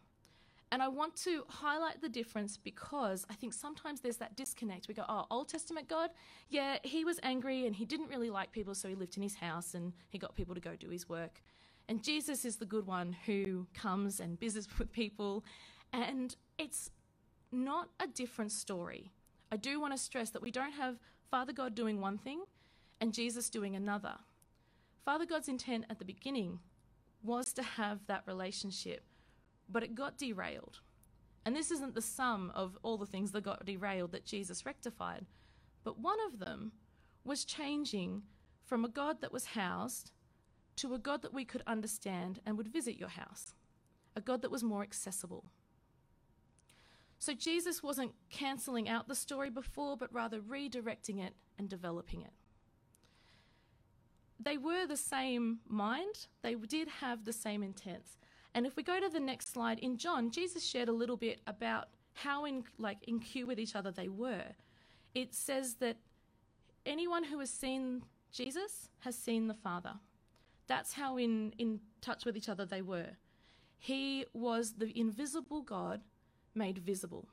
And 0.71 0.81
I 0.81 0.89
want 0.89 1.15
to 1.23 1.43
highlight 1.47 2.01
the 2.01 2.09
difference 2.09 2.57
because 2.57 3.25
I 3.29 3.33
think 3.35 3.53
sometimes 3.53 4.01
there's 4.01 4.17
that 4.17 4.35
disconnect. 4.35 4.87
We 4.87 4.93
go, 4.93 5.05
oh, 5.07 5.25
Old 5.31 5.47
Testament 5.47 5.87
God, 5.87 6.09
yeah, 6.49 6.77
he 6.83 7.05
was 7.05 7.19
angry 7.23 7.65
and 7.65 7.75
he 7.75 7.85
didn't 7.85 8.09
really 8.09 8.29
like 8.29 8.51
people, 8.51 8.75
so 8.75 8.89
he 8.89 8.95
lived 8.95 9.15
in 9.15 9.23
his 9.23 9.35
house 9.35 9.75
and 9.75 9.93
he 10.09 10.17
got 10.17 10.35
people 10.35 10.55
to 10.55 10.61
go 10.61 10.75
do 10.75 10.89
his 10.89 11.07
work. 11.07 11.41
And 11.89 12.03
Jesus 12.03 12.43
is 12.43 12.57
the 12.57 12.65
good 12.65 12.85
one 12.85 13.15
who 13.25 13.65
comes 13.73 14.19
and 14.19 14.37
business 14.39 14.67
with 14.79 14.91
people. 14.91 15.45
And 15.93 16.35
it's 16.57 16.91
not 17.51 17.89
a 17.99 18.07
different 18.07 18.51
story. 18.51 19.11
I 19.51 19.57
do 19.57 19.79
want 19.79 19.93
to 19.93 19.97
stress 19.97 20.29
that 20.31 20.41
we 20.41 20.51
don't 20.51 20.73
have 20.73 20.97
Father 21.31 21.53
God 21.53 21.75
doing 21.75 22.01
one 22.01 22.17
thing 22.17 22.43
and 22.99 23.13
Jesus 23.13 23.49
doing 23.49 23.75
another. 23.75 24.15
Father 25.05 25.25
God's 25.25 25.47
intent 25.47 25.85
at 25.89 25.99
the 25.99 26.05
beginning 26.05 26.59
was 27.23 27.53
to 27.53 27.63
have 27.63 28.05
that 28.07 28.23
relationship 28.27 29.03
but 29.69 29.83
it 29.83 29.95
got 29.95 30.17
derailed. 30.17 30.79
And 31.45 31.55
this 31.55 31.71
isn't 31.71 31.95
the 31.95 32.01
sum 32.01 32.51
of 32.55 32.77
all 32.83 32.97
the 32.97 33.05
things 33.05 33.31
that 33.31 33.43
got 33.43 33.65
derailed 33.65 34.11
that 34.11 34.25
Jesus 34.25 34.65
rectified, 34.65 35.25
but 35.83 35.99
one 35.99 36.17
of 36.27 36.39
them 36.39 36.73
was 37.23 37.45
changing 37.45 38.23
from 38.65 38.83
a 38.83 38.89
God 38.89 39.21
that 39.21 39.33
was 39.33 39.45
housed 39.47 40.11
to 40.77 40.93
a 40.93 40.99
God 40.99 41.21
that 41.21 41.33
we 41.33 41.45
could 41.45 41.63
understand 41.65 42.39
and 42.45 42.57
would 42.57 42.67
visit 42.67 42.97
your 42.97 43.09
house, 43.09 43.53
a 44.15 44.21
God 44.21 44.41
that 44.41 44.51
was 44.51 44.63
more 44.63 44.83
accessible. 44.83 45.45
So 47.19 47.33
Jesus 47.33 47.81
wasn't 47.81 48.13
cancelling 48.29 48.87
out 48.87 49.07
the 49.07 49.15
story 49.15 49.49
before, 49.49 49.97
but 49.97 50.13
rather 50.13 50.39
redirecting 50.39 51.19
it 51.25 51.33
and 51.57 51.67
developing 51.67 52.21
it. 52.21 52.33
They 54.39 54.57
were 54.57 54.85
the 54.85 54.97
same 54.97 55.59
mind, 55.67 56.27
they 56.43 56.53
did 56.53 56.87
have 56.87 57.25
the 57.25 57.33
same 57.33 57.63
intents, 57.63 58.17
and 58.53 58.65
if 58.65 58.75
we 58.75 58.83
go 58.83 58.99
to 58.99 59.09
the 59.09 59.19
next 59.19 59.51
slide, 59.51 59.79
in 59.79 59.97
John, 59.97 60.31
Jesus 60.31 60.65
shared 60.65 60.89
a 60.89 60.93
little 60.93 61.17
bit 61.17 61.41
about 61.47 61.89
how 62.13 62.45
in 62.45 62.63
like 62.79 62.97
in 63.07 63.19
queue 63.19 63.45
with 63.45 63.59
each 63.59 63.75
other 63.75 63.91
they 63.91 64.07
were. 64.07 64.55
It 65.13 65.35
says 65.35 65.75
that 65.75 65.97
anyone 66.85 67.23
who 67.23 67.39
has 67.39 67.51
seen 67.51 68.03
Jesus 68.31 68.89
has 68.99 69.15
seen 69.15 69.47
the 69.47 69.53
Father. 69.53 69.93
That's 70.67 70.93
how 70.93 71.17
in, 71.17 71.53
in 71.57 71.79
touch 72.01 72.25
with 72.25 72.35
each 72.35 72.49
other 72.49 72.65
they 72.65 72.81
were. 72.81 73.17
He 73.77 74.25
was 74.33 74.73
the 74.73 74.97
invisible 74.99 75.61
God 75.61 76.01
made 76.57 76.79
visible. 76.79 77.27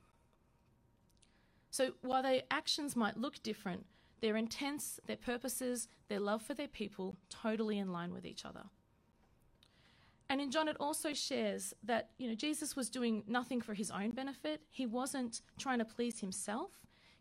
So 1.70 1.92
while 2.02 2.22
their 2.22 2.42
actions 2.50 2.94
might 2.94 3.16
look 3.16 3.42
different, 3.42 3.86
their 4.20 4.36
intents, 4.36 5.00
their 5.06 5.16
purposes, 5.16 5.88
their 6.08 6.20
love 6.20 6.42
for 6.42 6.54
their 6.54 6.68
people, 6.68 7.16
totally 7.28 7.78
in 7.78 7.92
line 7.92 8.12
with 8.12 8.24
each 8.24 8.44
other. 8.44 8.64
And 10.28 10.40
in 10.40 10.50
John, 10.50 10.68
it 10.68 10.76
also 10.80 11.12
shares 11.12 11.74
that 11.82 12.10
you 12.16 12.28
know 12.28 12.34
Jesus 12.34 12.76
was 12.76 12.88
doing 12.88 13.24
nothing 13.26 13.60
for 13.60 13.74
his 13.74 13.90
own 13.90 14.12
benefit. 14.12 14.62
He 14.70 14.86
wasn't 14.86 15.42
trying 15.58 15.80
to 15.80 15.84
please 15.84 16.20
himself. 16.20 16.70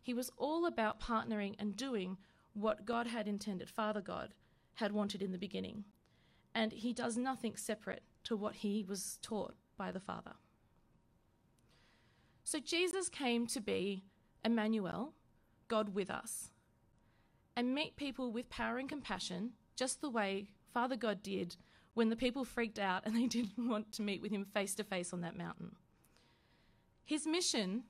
He 0.02 0.14
was 0.14 0.30
all 0.36 0.66
about 0.66 1.00
partnering 1.00 1.54
and 1.58 1.76
doing 1.76 2.16
what 2.54 2.86
God 2.86 3.06
had 3.06 3.28
intended, 3.28 3.68
Father 3.68 4.00
God 4.00 4.34
had 4.74 4.92
wanted 4.92 5.22
in 5.22 5.32
the 5.32 5.38
beginning. 5.38 5.84
And 6.54 6.72
he 6.72 6.92
does 6.92 7.16
nothing 7.16 7.56
separate 7.56 8.02
to 8.24 8.36
what 8.36 8.56
he 8.56 8.84
was 8.88 9.18
taught 9.22 9.54
by 9.76 9.90
the 9.90 10.00
Father. 10.00 10.32
So 12.44 12.58
Jesus 12.60 13.08
came 13.08 13.46
to 13.48 13.60
be 13.60 14.04
Emmanuel, 14.44 15.14
God 15.66 15.94
with 15.94 16.10
us, 16.10 16.50
and 17.56 17.74
meet 17.74 17.96
people 17.96 18.30
with 18.30 18.50
power 18.50 18.76
and 18.76 18.88
compassion, 18.88 19.52
just 19.76 20.02
the 20.02 20.10
way 20.10 20.48
Father 20.72 20.96
God 20.96 21.22
did 21.22 21.56
when 21.94 22.10
the 22.10 22.16
people 22.16 22.44
freaked 22.44 22.78
out 22.78 23.06
and 23.06 23.16
they 23.16 23.26
didn't 23.26 23.68
want 23.68 23.92
to 23.92 24.02
meet 24.02 24.20
with 24.20 24.30
him 24.30 24.44
face 24.44 24.74
to 24.74 24.84
face 24.84 25.12
on 25.12 25.22
that 25.22 25.38
mountain. 25.38 25.74
His 27.04 27.26
mission, 27.26 27.84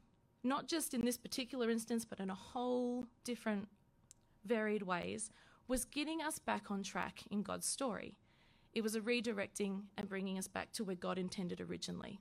not 0.45 0.69
just 0.69 0.95
in 0.95 1.05
this 1.05 1.17
particular 1.17 1.69
instance, 1.69 2.05
but 2.05 2.21
in 2.21 2.31
a 2.31 2.35
whole 2.35 3.07
different, 3.25 3.69
varied 4.45 4.83
ways, 4.83 5.31
was 5.67 5.85
getting 5.85 6.21
us 6.21 6.39
back 6.39 6.71
on 6.71 6.83
track 6.83 7.23
in 7.31 7.43
God's 7.43 7.67
story. 7.67 8.17
It 8.73 8.83
was 8.83 8.95
a 8.95 9.01
redirecting 9.01 9.83
and 9.97 10.09
bringing 10.09 10.39
us 10.39 10.49
back 10.49 10.73
to 10.73 10.85
where 10.85 10.97
God 10.97 11.19
intended 11.19 11.61
originally. 11.61 12.21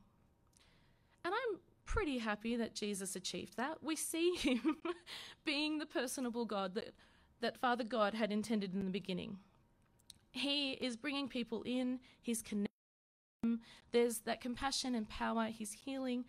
Pretty 1.85 2.19
happy 2.19 2.55
that 2.55 2.75
Jesus 2.75 3.15
achieved 3.15 3.57
that. 3.57 3.77
We 3.81 3.95
see 3.95 4.35
him 4.35 4.77
being 5.45 5.77
the 5.79 5.85
personable 5.85 6.45
God 6.45 6.75
that, 6.75 6.93
that 7.41 7.57
Father 7.57 7.83
God 7.83 8.13
had 8.13 8.31
intended 8.31 8.73
in 8.73 8.85
the 8.85 8.91
beginning. 8.91 9.37
He 10.31 10.71
is 10.73 10.95
bringing 10.95 11.27
people 11.27 11.61
in, 11.63 11.99
he's 12.21 12.41
connecting 12.41 12.69
them. 13.43 13.61
There's 13.91 14.19
that 14.19 14.41
compassion 14.41 14.95
and 14.95 15.07
power, 15.07 15.45
he's 15.45 15.73
healing. 15.73 16.25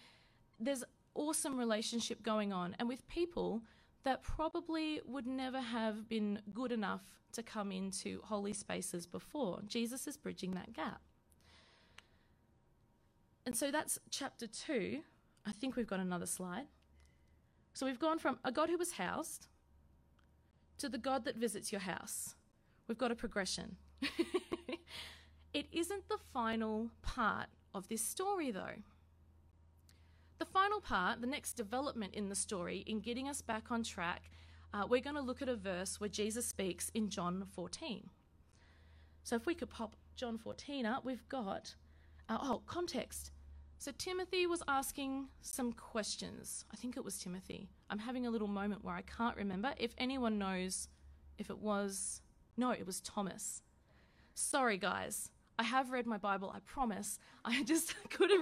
There's 0.60 0.84
awesome 1.14 1.56
relationship 1.56 2.22
going 2.22 2.52
on, 2.52 2.76
and 2.78 2.88
with 2.88 3.06
people 3.08 3.62
that 4.04 4.22
probably 4.22 5.00
would 5.06 5.26
never 5.26 5.60
have 5.60 6.08
been 6.08 6.40
good 6.52 6.70
enough 6.70 7.02
to 7.32 7.42
come 7.42 7.72
into 7.72 8.20
holy 8.24 8.52
spaces 8.52 9.06
before. 9.06 9.60
Jesus 9.66 10.06
is 10.06 10.16
bridging 10.16 10.52
that 10.52 10.72
gap. 10.72 11.00
And 13.46 13.56
so 13.56 13.70
that's 13.70 13.98
chapter 14.10 14.46
two. 14.46 15.00
I 15.46 15.52
think 15.52 15.76
we've 15.76 15.86
got 15.86 16.00
another 16.00 16.26
slide. 16.26 16.66
So 17.74 17.86
we've 17.86 17.98
gone 17.98 18.18
from 18.18 18.38
a 18.44 18.52
God 18.52 18.68
who 18.68 18.78
was 18.78 18.92
housed 18.92 19.48
to 20.78 20.88
the 20.88 20.98
God 20.98 21.24
that 21.24 21.36
visits 21.36 21.72
your 21.72 21.80
house. 21.80 22.34
We've 22.86 22.98
got 22.98 23.10
a 23.10 23.16
progression. 23.16 23.76
it 25.52 25.66
isn't 25.72 26.08
the 26.08 26.18
final 26.32 26.90
part 27.02 27.48
of 27.74 27.88
this 27.88 28.02
story, 28.02 28.50
though. 28.50 28.82
The 30.38 30.44
final 30.44 30.80
part, 30.80 31.20
the 31.20 31.26
next 31.26 31.54
development 31.54 32.14
in 32.14 32.28
the 32.28 32.34
story, 32.34 32.84
in 32.86 33.00
getting 33.00 33.28
us 33.28 33.40
back 33.40 33.70
on 33.70 33.82
track, 33.82 34.30
uh, 34.72 34.86
we're 34.88 35.00
going 35.00 35.16
to 35.16 35.22
look 35.22 35.40
at 35.40 35.48
a 35.48 35.56
verse 35.56 36.00
where 36.00 36.08
Jesus 36.08 36.46
speaks 36.46 36.90
in 36.94 37.08
John 37.08 37.46
14. 37.54 38.10
So 39.22 39.36
if 39.36 39.46
we 39.46 39.54
could 39.54 39.70
pop 39.70 39.96
John 40.16 40.36
14 40.36 40.84
up, 40.84 41.04
we've 41.04 41.26
got, 41.28 41.74
uh, 42.28 42.38
oh, 42.42 42.62
context. 42.66 43.30
So 43.84 43.92
Timothy 43.98 44.46
was 44.46 44.62
asking 44.66 45.26
some 45.42 45.74
questions. 45.74 46.64
I 46.72 46.76
think 46.76 46.96
it 46.96 47.04
was 47.04 47.18
Timothy. 47.18 47.68
I'm 47.90 47.98
having 47.98 48.26
a 48.26 48.30
little 48.30 48.48
moment 48.48 48.82
where 48.82 48.94
I 48.94 49.02
can't 49.02 49.36
remember. 49.36 49.74
If 49.76 49.92
anyone 49.98 50.38
knows 50.38 50.88
if 51.36 51.50
it 51.50 51.58
was, 51.58 52.22
no, 52.56 52.70
it 52.70 52.86
was 52.86 53.02
Thomas. 53.02 53.60
Sorry, 54.32 54.78
guys. 54.78 55.30
I 55.58 55.64
have 55.64 55.90
read 55.90 56.06
my 56.06 56.16
Bible, 56.16 56.50
I 56.56 56.60
promise. 56.60 57.18
I 57.44 57.62
just 57.62 57.94
couldn't. 58.08 58.40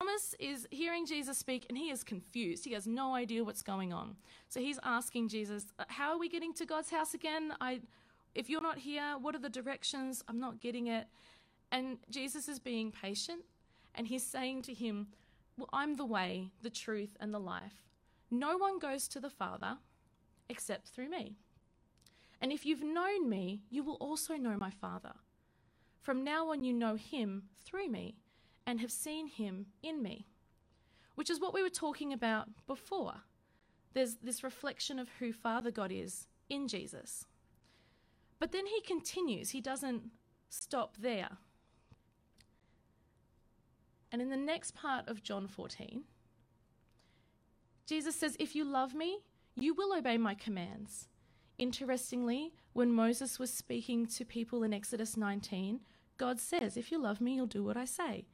Thomas 0.00 0.34
is 0.40 0.66
hearing 0.70 1.04
Jesus 1.04 1.36
speak 1.36 1.66
and 1.68 1.76
he 1.76 1.90
is 1.90 2.02
confused. 2.02 2.64
He 2.64 2.72
has 2.72 2.86
no 2.86 3.14
idea 3.14 3.44
what's 3.44 3.62
going 3.62 3.92
on. 3.92 4.16
So 4.48 4.60
he's 4.60 4.78
asking 4.84 5.28
Jesus, 5.28 5.66
uh, 5.78 5.84
How 5.88 6.12
are 6.12 6.18
we 6.18 6.30
getting 6.30 6.54
to 6.54 6.64
God's 6.64 6.88
house 6.88 7.12
again? 7.12 7.52
I, 7.60 7.82
if 8.34 8.48
you're 8.48 8.62
not 8.62 8.78
here, 8.78 9.16
what 9.20 9.34
are 9.34 9.38
the 9.38 9.50
directions? 9.50 10.24
I'm 10.28 10.40
not 10.40 10.62
getting 10.62 10.86
it. 10.86 11.08
And 11.70 11.98
Jesus 12.08 12.48
is 12.48 12.58
being 12.58 12.90
patient 12.90 13.42
and 13.94 14.06
he's 14.06 14.22
saying 14.22 14.62
to 14.62 14.74
him, 14.74 15.08
Well, 15.56 15.68
I'm 15.72 15.96
the 15.96 16.04
way, 16.04 16.50
the 16.62 16.70
truth, 16.70 17.16
and 17.20 17.32
the 17.32 17.38
life. 17.38 17.82
No 18.30 18.56
one 18.56 18.78
goes 18.78 19.08
to 19.08 19.20
the 19.20 19.30
Father 19.30 19.78
except 20.48 20.88
through 20.88 21.10
me. 21.10 21.36
And 22.40 22.50
if 22.50 22.66
you've 22.66 22.82
known 22.82 23.28
me, 23.28 23.62
you 23.70 23.82
will 23.84 23.94
also 23.94 24.34
know 24.34 24.56
my 24.58 24.70
Father. 24.70 25.12
From 26.00 26.24
now 26.24 26.50
on, 26.50 26.64
you 26.64 26.72
know 26.72 26.96
him 26.96 27.44
through 27.64 27.88
me 27.88 28.16
and 28.66 28.80
have 28.80 28.90
seen 28.90 29.28
him 29.28 29.66
in 29.82 30.02
me, 30.02 30.26
which 31.14 31.30
is 31.30 31.40
what 31.40 31.54
we 31.54 31.62
were 31.62 31.68
talking 31.68 32.12
about 32.12 32.48
before. 32.66 33.14
There's 33.94 34.16
this 34.16 34.42
reflection 34.42 34.98
of 34.98 35.08
who 35.18 35.32
Father 35.32 35.70
God 35.70 35.92
is 35.92 36.26
in 36.48 36.66
Jesus. 36.66 37.26
But 38.38 38.50
then 38.50 38.66
he 38.66 38.80
continues, 38.80 39.50
he 39.50 39.60
doesn't 39.60 40.10
stop 40.48 40.96
there. 40.98 41.38
And 44.12 44.20
in 44.20 44.28
the 44.28 44.36
next 44.36 44.74
part 44.74 45.08
of 45.08 45.22
John 45.22 45.48
14, 45.48 46.04
Jesus 47.86 48.14
says, 48.14 48.36
If 48.38 48.54
you 48.54 48.64
love 48.64 48.94
me, 48.94 49.20
you 49.56 49.74
will 49.74 49.96
obey 49.96 50.18
my 50.18 50.34
commands. 50.34 51.08
Interestingly, 51.58 52.52
when 52.74 52.92
Moses 52.92 53.38
was 53.38 53.52
speaking 53.52 54.06
to 54.06 54.24
people 54.24 54.62
in 54.62 54.74
Exodus 54.74 55.16
19, 55.16 55.80
God 56.18 56.38
says, 56.38 56.76
If 56.76 56.92
you 56.92 57.00
love 57.00 57.20
me, 57.20 57.34
you'll 57.34 57.46
do 57.46 57.64
what 57.64 57.76
I 57.76 57.86
say. 57.86 58.26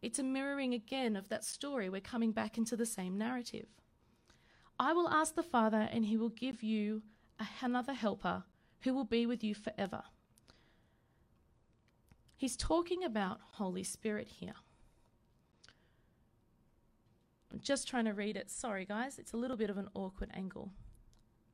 It's 0.00 0.18
a 0.18 0.22
mirroring 0.22 0.74
again 0.74 1.16
of 1.16 1.28
that 1.28 1.44
story. 1.44 1.88
We're 1.88 2.00
coming 2.00 2.32
back 2.32 2.58
into 2.58 2.76
the 2.76 2.86
same 2.86 3.16
narrative. 3.16 3.68
I 4.78 4.92
will 4.92 5.08
ask 5.08 5.34
the 5.34 5.42
Father, 5.42 5.88
and 5.92 6.06
he 6.06 6.16
will 6.16 6.30
give 6.30 6.62
you 6.62 7.02
another 7.62 7.92
helper 7.92 8.44
who 8.80 8.92
will 8.92 9.04
be 9.04 9.26
with 9.26 9.44
you 9.44 9.54
forever. 9.54 10.02
He's 12.36 12.56
talking 12.56 13.04
about 13.04 13.40
Holy 13.52 13.84
Spirit 13.84 14.28
here. 14.28 14.54
I'm 17.54 17.60
just 17.60 17.86
trying 17.86 18.06
to 18.06 18.12
read 18.12 18.36
it. 18.36 18.50
Sorry, 18.50 18.84
guys, 18.84 19.20
it's 19.20 19.32
a 19.32 19.36
little 19.36 19.56
bit 19.56 19.70
of 19.70 19.78
an 19.78 19.88
awkward 19.94 20.28
angle. 20.34 20.72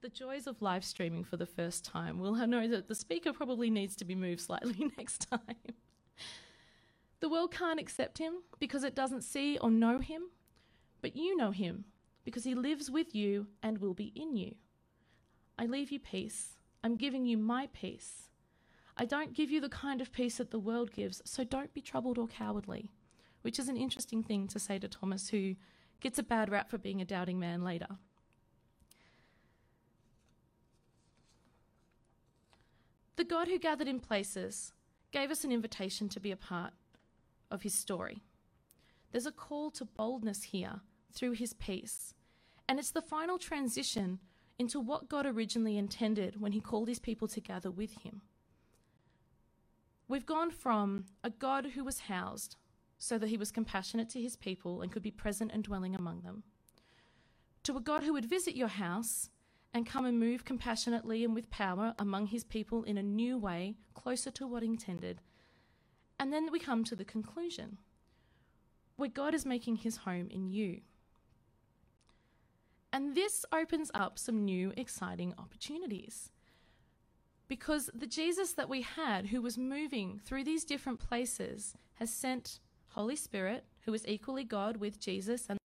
The 0.00 0.08
joys 0.08 0.46
of 0.46 0.62
live 0.62 0.82
streaming 0.82 1.24
for 1.24 1.36
the 1.36 1.44
first 1.44 1.84
time. 1.84 2.18
We'll 2.18 2.46
know 2.46 2.66
that 2.68 2.88
the 2.88 2.94
speaker 2.94 3.34
probably 3.34 3.68
needs 3.68 3.94
to 3.96 4.06
be 4.06 4.14
moved 4.14 4.40
slightly 4.40 4.90
next 4.96 5.28
time. 5.28 5.74
The 7.20 7.28
world 7.28 7.52
can't 7.52 7.78
accept 7.78 8.16
him 8.16 8.32
because 8.58 8.82
it 8.82 8.94
doesn't 8.94 9.24
see 9.24 9.58
or 9.58 9.70
know 9.70 9.98
him, 9.98 10.22
but 11.02 11.16
you 11.16 11.36
know 11.36 11.50
him 11.50 11.84
because 12.24 12.44
he 12.44 12.54
lives 12.54 12.90
with 12.90 13.14
you 13.14 13.48
and 13.62 13.76
will 13.76 13.92
be 13.92 14.10
in 14.16 14.36
you. 14.36 14.54
I 15.58 15.66
leave 15.66 15.92
you 15.92 15.98
peace. 15.98 16.56
I'm 16.82 16.96
giving 16.96 17.26
you 17.26 17.36
my 17.36 17.68
peace. 17.74 18.30
I 18.96 19.04
don't 19.04 19.34
give 19.34 19.50
you 19.50 19.60
the 19.60 19.68
kind 19.68 20.00
of 20.00 20.12
peace 20.12 20.38
that 20.38 20.50
the 20.50 20.58
world 20.58 20.92
gives, 20.92 21.20
so 21.26 21.44
don't 21.44 21.74
be 21.74 21.82
troubled 21.82 22.16
or 22.16 22.26
cowardly, 22.26 22.90
which 23.42 23.58
is 23.58 23.68
an 23.68 23.76
interesting 23.76 24.22
thing 24.22 24.48
to 24.48 24.58
say 24.58 24.78
to 24.78 24.88
Thomas, 24.88 25.28
who 25.28 25.56
gets 26.00 26.18
a 26.18 26.22
bad 26.22 26.50
rap 26.50 26.70
for 26.70 26.78
being 26.78 27.00
a 27.00 27.04
doubting 27.04 27.38
man 27.38 27.62
later. 27.62 27.98
The 33.16 33.24
God 33.24 33.48
who 33.48 33.58
gathered 33.58 33.88
in 33.88 34.00
places 34.00 34.72
gave 35.12 35.30
us 35.30 35.44
an 35.44 35.52
invitation 35.52 36.08
to 36.08 36.20
be 36.20 36.30
a 36.30 36.36
part 36.36 36.72
of 37.50 37.62
his 37.62 37.74
story. 37.74 38.22
There's 39.12 39.26
a 39.26 39.32
call 39.32 39.70
to 39.72 39.84
boldness 39.84 40.44
here 40.44 40.80
through 41.12 41.32
his 41.32 41.52
peace, 41.52 42.14
and 42.68 42.78
it's 42.78 42.92
the 42.92 43.02
final 43.02 43.38
transition 43.38 44.20
into 44.58 44.78
what 44.78 45.08
God 45.08 45.26
originally 45.26 45.76
intended 45.76 46.40
when 46.40 46.52
he 46.52 46.60
called 46.60 46.88
his 46.88 46.98
people 46.98 47.28
to 47.28 47.40
gather 47.40 47.70
with 47.70 47.98
him. 48.02 48.22
We've 50.08 50.26
gone 50.26 50.50
from 50.50 51.06
a 51.22 51.30
God 51.30 51.66
who 51.74 51.84
was 51.84 52.00
housed 52.00 52.56
so 53.00 53.18
that 53.18 53.30
he 53.30 53.38
was 53.38 53.50
compassionate 53.50 54.10
to 54.10 54.20
his 54.20 54.36
people 54.36 54.82
and 54.82 54.92
could 54.92 55.02
be 55.02 55.10
present 55.10 55.50
and 55.52 55.64
dwelling 55.64 55.96
among 55.96 56.20
them, 56.20 56.44
to 57.64 57.76
a 57.76 57.80
God 57.80 58.04
who 58.04 58.12
would 58.12 58.26
visit 58.26 58.54
your 58.54 58.68
house 58.68 59.30
and 59.72 59.86
come 59.86 60.04
and 60.04 60.20
move 60.20 60.44
compassionately 60.44 61.24
and 61.24 61.34
with 61.34 61.50
power 61.50 61.94
among 61.98 62.26
his 62.26 62.44
people 62.44 62.84
in 62.84 62.98
a 62.98 63.02
new 63.02 63.38
way, 63.38 63.74
closer 63.94 64.30
to 64.30 64.46
what 64.46 64.62
intended. 64.62 65.20
And 66.18 66.32
then 66.32 66.52
we 66.52 66.60
come 66.60 66.84
to 66.84 66.94
the 66.94 67.04
conclusion 67.04 67.78
where 68.96 69.08
God 69.08 69.34
is 69.34 69.46
making 69.46 69.76
his 69.76 69.98
home 69.98 70.28
in 70.30 70.46
you. 70.50 70.82
And 72.92 73.14
this 73.14 73.46
opens 73.50 73.90
up 73.94 74.18
some 74.18 74.44
new 74.44 74.74
exciting 74.76 75.32
opportunities. 75.38 76.30
Because 77.48 77.88
the 77.94 78.06
Jesus 78.06 78.52
that 78.52 78.68
we 78.68 78.82
had, 78.82 79.26
who 79.26 79.40
was 79.40 79.56
moving 79.56 80.20
through 80.22 80.44
these 80.44 80.64
different 80.64 81.00
places, 81.00 81.74
has 81.94 82.12
sent 82.12 82.60
Holy 82.90 83.16
Spirit, 83.16 83.64
who 83.84 83.94
is 83.94 84.06
equally 84.06 84.44
God 84.44 84.76
with 84.76 85.00
Jesus, 85.00 85.46
and 85.48 85.58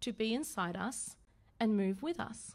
to 0.00 0.12
be 0.12 0.34
inside 0.34 0.76
us 0.76 1.16
and 1.60 1.76
move 1.76 2.02
with 2.02 2.20
us. 2.20 2.54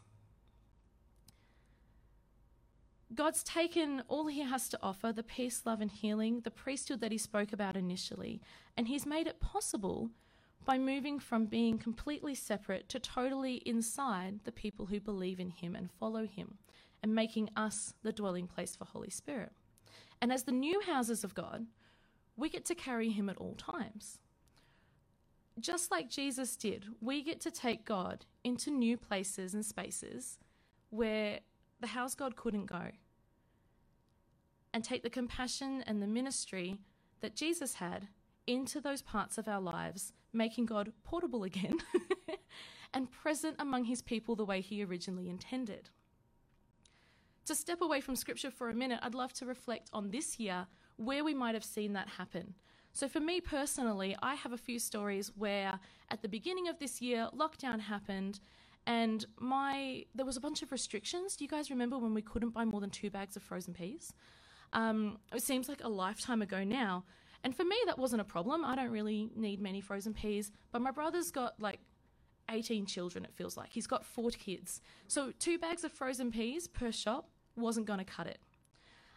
God's 3.14 3.42
taken 3.44 4.02
all 4.08 4.26
he 4.26 4.40
has 4.42 4.68
to 4.70 4.78
offer 4.82 5.12
the 5.12 5.22
peace, 5.22 5.62
love, 5.64 5.80
and 5.80 5.90
healing, 5.90 6.40
the 6.40 6.50
priesthood 6.50 7.00
that 7.00 7.12
he 7.12 7.18
spoke 7.18 7.52
about 7.52 7.76
initially, 7.76 8.40
and 8.76 8.88
he's 8.88 9.06
made 9.06 9.26
it 9.26 9.40
possible 9.40 10.10
by 10.64 10.78
moving 10.78 11.18
from 11.18 11.46
being 11.46 11.78
completely 11.78 12.34
separate 12.34 12.88
to 12.88 12.98
totally 12.98 13.56
inside 13.66 14.40
the 14.44 14.52
people 14.52 14.86
who 14.86 14.98
believe 14.98 15.38
in 15.38 15.50
him 15.50 15.76
and 15.76 15.90
follow 15.92 16.26
him, 16.26 16.58
and 17.02 17.14
making 17.14 17.50
us 17.54 17.94
the 18.02 18.12
dwelling 18.12 18.46
place 18.46 18.74
for 18.74 18.84
Holy 18.86 19.10
Spirit. 19.10 19.52
And 20.20 20.32
as 20.32 20.44
the 20.44 20.52
new 20.52 20.80
houses 20.80 21.22
of 21.22 21.34
God, 21.34 21.66
we 22.36 22.48
get 22.48 22.64
to 22.66 22.74
carry 22.74 23.10
him 23.10 23.28
at 23.28 23.38
all 23.38 23.54
times. 23.54 24.18
Just 25.58 25.90
like 25.90 26.10
Jesus 26.10 26.56
did, 26.56 26.86
we 27.00 27.22
get 27.22 27.40
to 27.42 27.50
take 27.50 27.84
God 27.84 28.24
into 28.42 28.70
new 28.70 28.96
places 28.96 29.54
and 29.54 29.64
spaces 29.64 30.38
where 30.90 31.40
the 31.80 31.86
house 31.88 32.14
God 32.14 32.34
couldn't 32.36 32.66
go 32.66 32.90
and 34.72 34.82
take 34.82 35.02
the 35.04 35.10
compassion 35.10 35.84
and 35.86 36.02
the 36.02 36.06
ministry 36.06 36.78
that 37.20 37.36
Jesus 37.36 37.74
had 37.74 38.08
into 38.46 38.80
those 38.80 39.00
parts 39.00 39.38
of 39.38 39.48
our 39.48 39.60
lives, 39.60 40.12
making 40.32 40.66
God 40.66 40.92
portable 41.04 41.44
again 41.44 41.78
and 42.94 43.10
present 43.10 43.56
among 43.58 43.84
his 43.84 44.02
people 44.02 44.34
the 44.34 44.44
way 44.44 44.60
he 44.60 44.84
originally 44.84 45.28
intended. 45.28 45.90
To 47.46 47.54
step 47.54 47.80
away 47.80 48.00
from 48.00 48.16
scripture 48.16 48.50
for 48.50 48.68
a 48.68 48.74
minute, 48.74 49.00
I'd 49.02 49.14
love 49.14 49.32
to 49.34 49.46
reflect 49.46 49.90
on 49.92 50.10
this 50.10 50.40
year 50.40 50.66
where 50.96 51.24
we 51.24 51.34
might 51.34 51.54
have 51.54 51.64
seen 51.64 51.92
that 51.94 52.08
happen. 52.08 52.54
So, 52.92 53.08
for 53.08 53.20
me 53.20 53.40
personally, 53.40 54.16
I 54.22 54.34
have 54.34 54.52
a 54.52 54.56
few 54.56 54.78
stories 54.78 55.32
where 55.36 55.80
at 56.10 56.22
the 56.22 56.28
beginning 56.28 56.68
of 56.68 56.78
this 56.78 57.02
year, 57.02 57.28
lockdown 57.36 57.80
happened 57.80 58.40
and 58.86 59.24
my 59.38 60.04
there 60.14 60.26
was 60.26 60.36
a 60.36 60.40
bunch 60.40 60.62
of 60.62 60.70
restrictions. 60.70 61.36
Do 61.36 61.44
you 61.44 61.48
guys 61.48 61.70
remember 61.70 61.98
when 61.98 62.14
we 62.14 62.22
couldn't 62.22 62.50
buy 62.50 62.64
more 62.64 62.80
than 62.80 62.90
two 62.90 63.10
bags 63.10 63.36
of 63.36 63.42
frozen 63.42 63.72
peas? 63.74 64.12
Um, 64.72 65.18
it 65.32 65.42
seems 65.42 65.68
like 65.68 65.82
a 65.82 65.88
lifetime 65.88 66.42
ago 66.42 66.64
now. 66.64 67.04
And 67.42 67.54
for 67.54 67.64
me, 67.64 67.76
that 67.86 67.98
wasn't 67.98 68.22
a 68.22 68.24
problem. 68.24 68.64
I 68.64 68.74
don't 68.74 68.90
really 68.90 69.30
need 69.36 69.60
many 69.60 69.80
frozen 69.80 70.14
peas. 70.14 70.50
But 70.72 70.82
my 70.82 70.90
brother's 70.90 71.30
got 71.30 71.60
like 71.60 71.78
18 72.50 72.86
children, 72.86 73.24
it 73.24 73.34
feels 73.34 73.56
like. 73.56 73.72
He's 73.72 73.86
got 73.86 74.04
four 74.04 74.30
kids. 74.30 74.80
So 75.06 75.32
two 75.38 75.58
bags 75.58 75.84
of 75.84 75.92
frozen 75.92 76.30
peas 76.30 76.68
per 76.68 76.90
shop 76.90 77.28
wasn't 77.56 77.86
going 77.86 77.98
to 77.98 78.04
cut 78.04 78.26
it. 78.26 78.38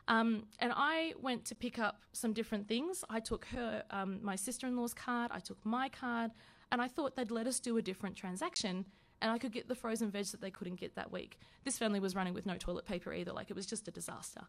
Um, 0.07 0.45
and 0.59 0.71
I 0.75 1.13
went 1.19 1.43
to 1.45 1.55
pick 1.55 1.79
up 1.79 2.01
some 2.13 2.33
different 2.33 2.67
things. 2.67 3.03
I 3.09 3.19
took 3.19 3.45
her, 3.45 3.83
um, 3.91 4.19
my 4.23 4.35
sister 4.35 4.65
in 4.67 4.77
law's 4.77 4.93
card, 4.93 5.31
I 5.33 5.39
took 5.39 5.57
my 5.65 5.89
card, 5.89 6.31
and 6.71 6.81
I 6.81 6.87
thought 6.87 7.15
they'd 7.15 7.31
let 7.31 7.47
us 7.47 7.59
do 7.59 7.77
a 7.77 7.81
different 7.81 8.15
transaction 8.15 8.85
and 9.21 9.31
I 9.31 9.37
could 9.37 9.51
get 9.51 9.67
the 9.67 9.75
frozen 9.75 10.11
veg 10.11 10.25
that 10.27 10.41
they 10.41 10.51
couldn't 10.51 10.79
get 10.79 10.95
that 10.95 11.11
week. 11.11 11.39
This 11.63 11.77
family 11.77 11.99
was 11.99 12.15
running 12.15 12.33
with 12.33 12.45
no 12.45 12.55
toilet 12.55 12.85
paper 12.85 13.13
either, 13.13 13.33
like 13.33 13.49
it 13.49 13.55
was 13.55 13.65
just 13.65 13.87
a 13.87 13.91
disaster. 13.91 14.41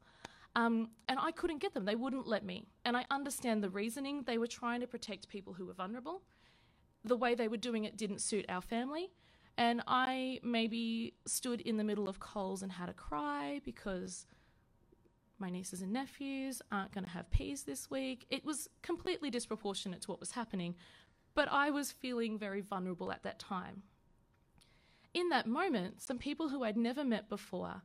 Um, 0.56 0.90
and 1.08 1.18
I 1.20 1.30
couldn't 1.30 1.58
get 1.58 1.74
them. 1.74 1.84
They 1.84 1.94
wouldn't 1.94 2.26
let 2.26 2.44
me. 2.44 2.66
And 2.84 2.96
I 2.96 3.04
understand 3.10 3.62
the 3.62 3.70
reasoning. 3.70 4.24
They 4.24 4.38
were 4.38 4.46
trying 4.46 4.80
to 4.80 4.86
protect 4.86 5.28
people 5.28 5.52
who 5.52 5.66
were 5.66 5.72
vulnerable. 5.72 6.22
The 7.04 7.16
way 7.16 7.34
they 7.34 7.48
were 7.48 7.56
doing 7.56 7.84
it 7.84 7.96
didn't 7.96 8.20
suit 8.20 8.44
our 8.48 8.60
family. 8.60 9.10
And 9.56 9.82
I 9.86 10.40
maybe 10.42 11.14
stood 11.26 11.60
in 11.60 11.76
the 11.76 11.84
middle 11.84 12.08
of 12.08 12.20
Coles 12.20 12.62
and 12.62 12.72
had 12.72 12.88
a 12.88 12.94
cry 12.94 13.60
because 13.64 14.26
my 15.38 15.50
nieces 15.50 15.82
and 15.82 15.92
nephews 15.92 16.60
aren't 16.72 16.92
going 16.92 17.04
to 17.04 17.10
have 17.10 17.30
peas 17.30 17.64
this 17.64 17.90
week. 17.90 18.26
It 18.30 18.44
was 18.44 18.68
completely 18.82 19.30
disproportionate 19.30 20.02
to 20.02 20.10
what 20.10 20.20
was 20.20 20.32
happening, 20.32 20.74
but 21.34 21.48
I 21.50 21.70
was 21.70 21.92
feeling 21.92 22.38
very 22.38 22.60
vulnerable 22.60 23.12
at 23.12 23.22
that 23.22 23.38
time. 23.38 23.82
In 25.14 25.28
that 25.30 25.46
moment, 25.46 26.02
some 26.02 26.18
people 26.18 26.48
who 26.48 26.64
I'd 26.64 26.76
never 26.76 27.04
met 27.04 27.28
before 27.28 27.82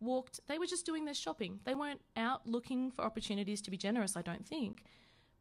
walked, 0.00 0.40
they 0.46 0.58
were 0.58 0.66
just 0.66 0.86
doing 0.86 1.04
their 1.04 1.14
shopping. 1.14 1.60
They 1.64 1.74
weren't 1.74 2.02
out 2.16 2.46
looking 2.46 2.90
for 2.90 3.04
opportunities 3.04 3.62
to 3.62 3.70
be 3.70 3.76
generous, 3.76 4.16
I 4.16 4.22
don't 4.22 4.46
think. 4.46 4.84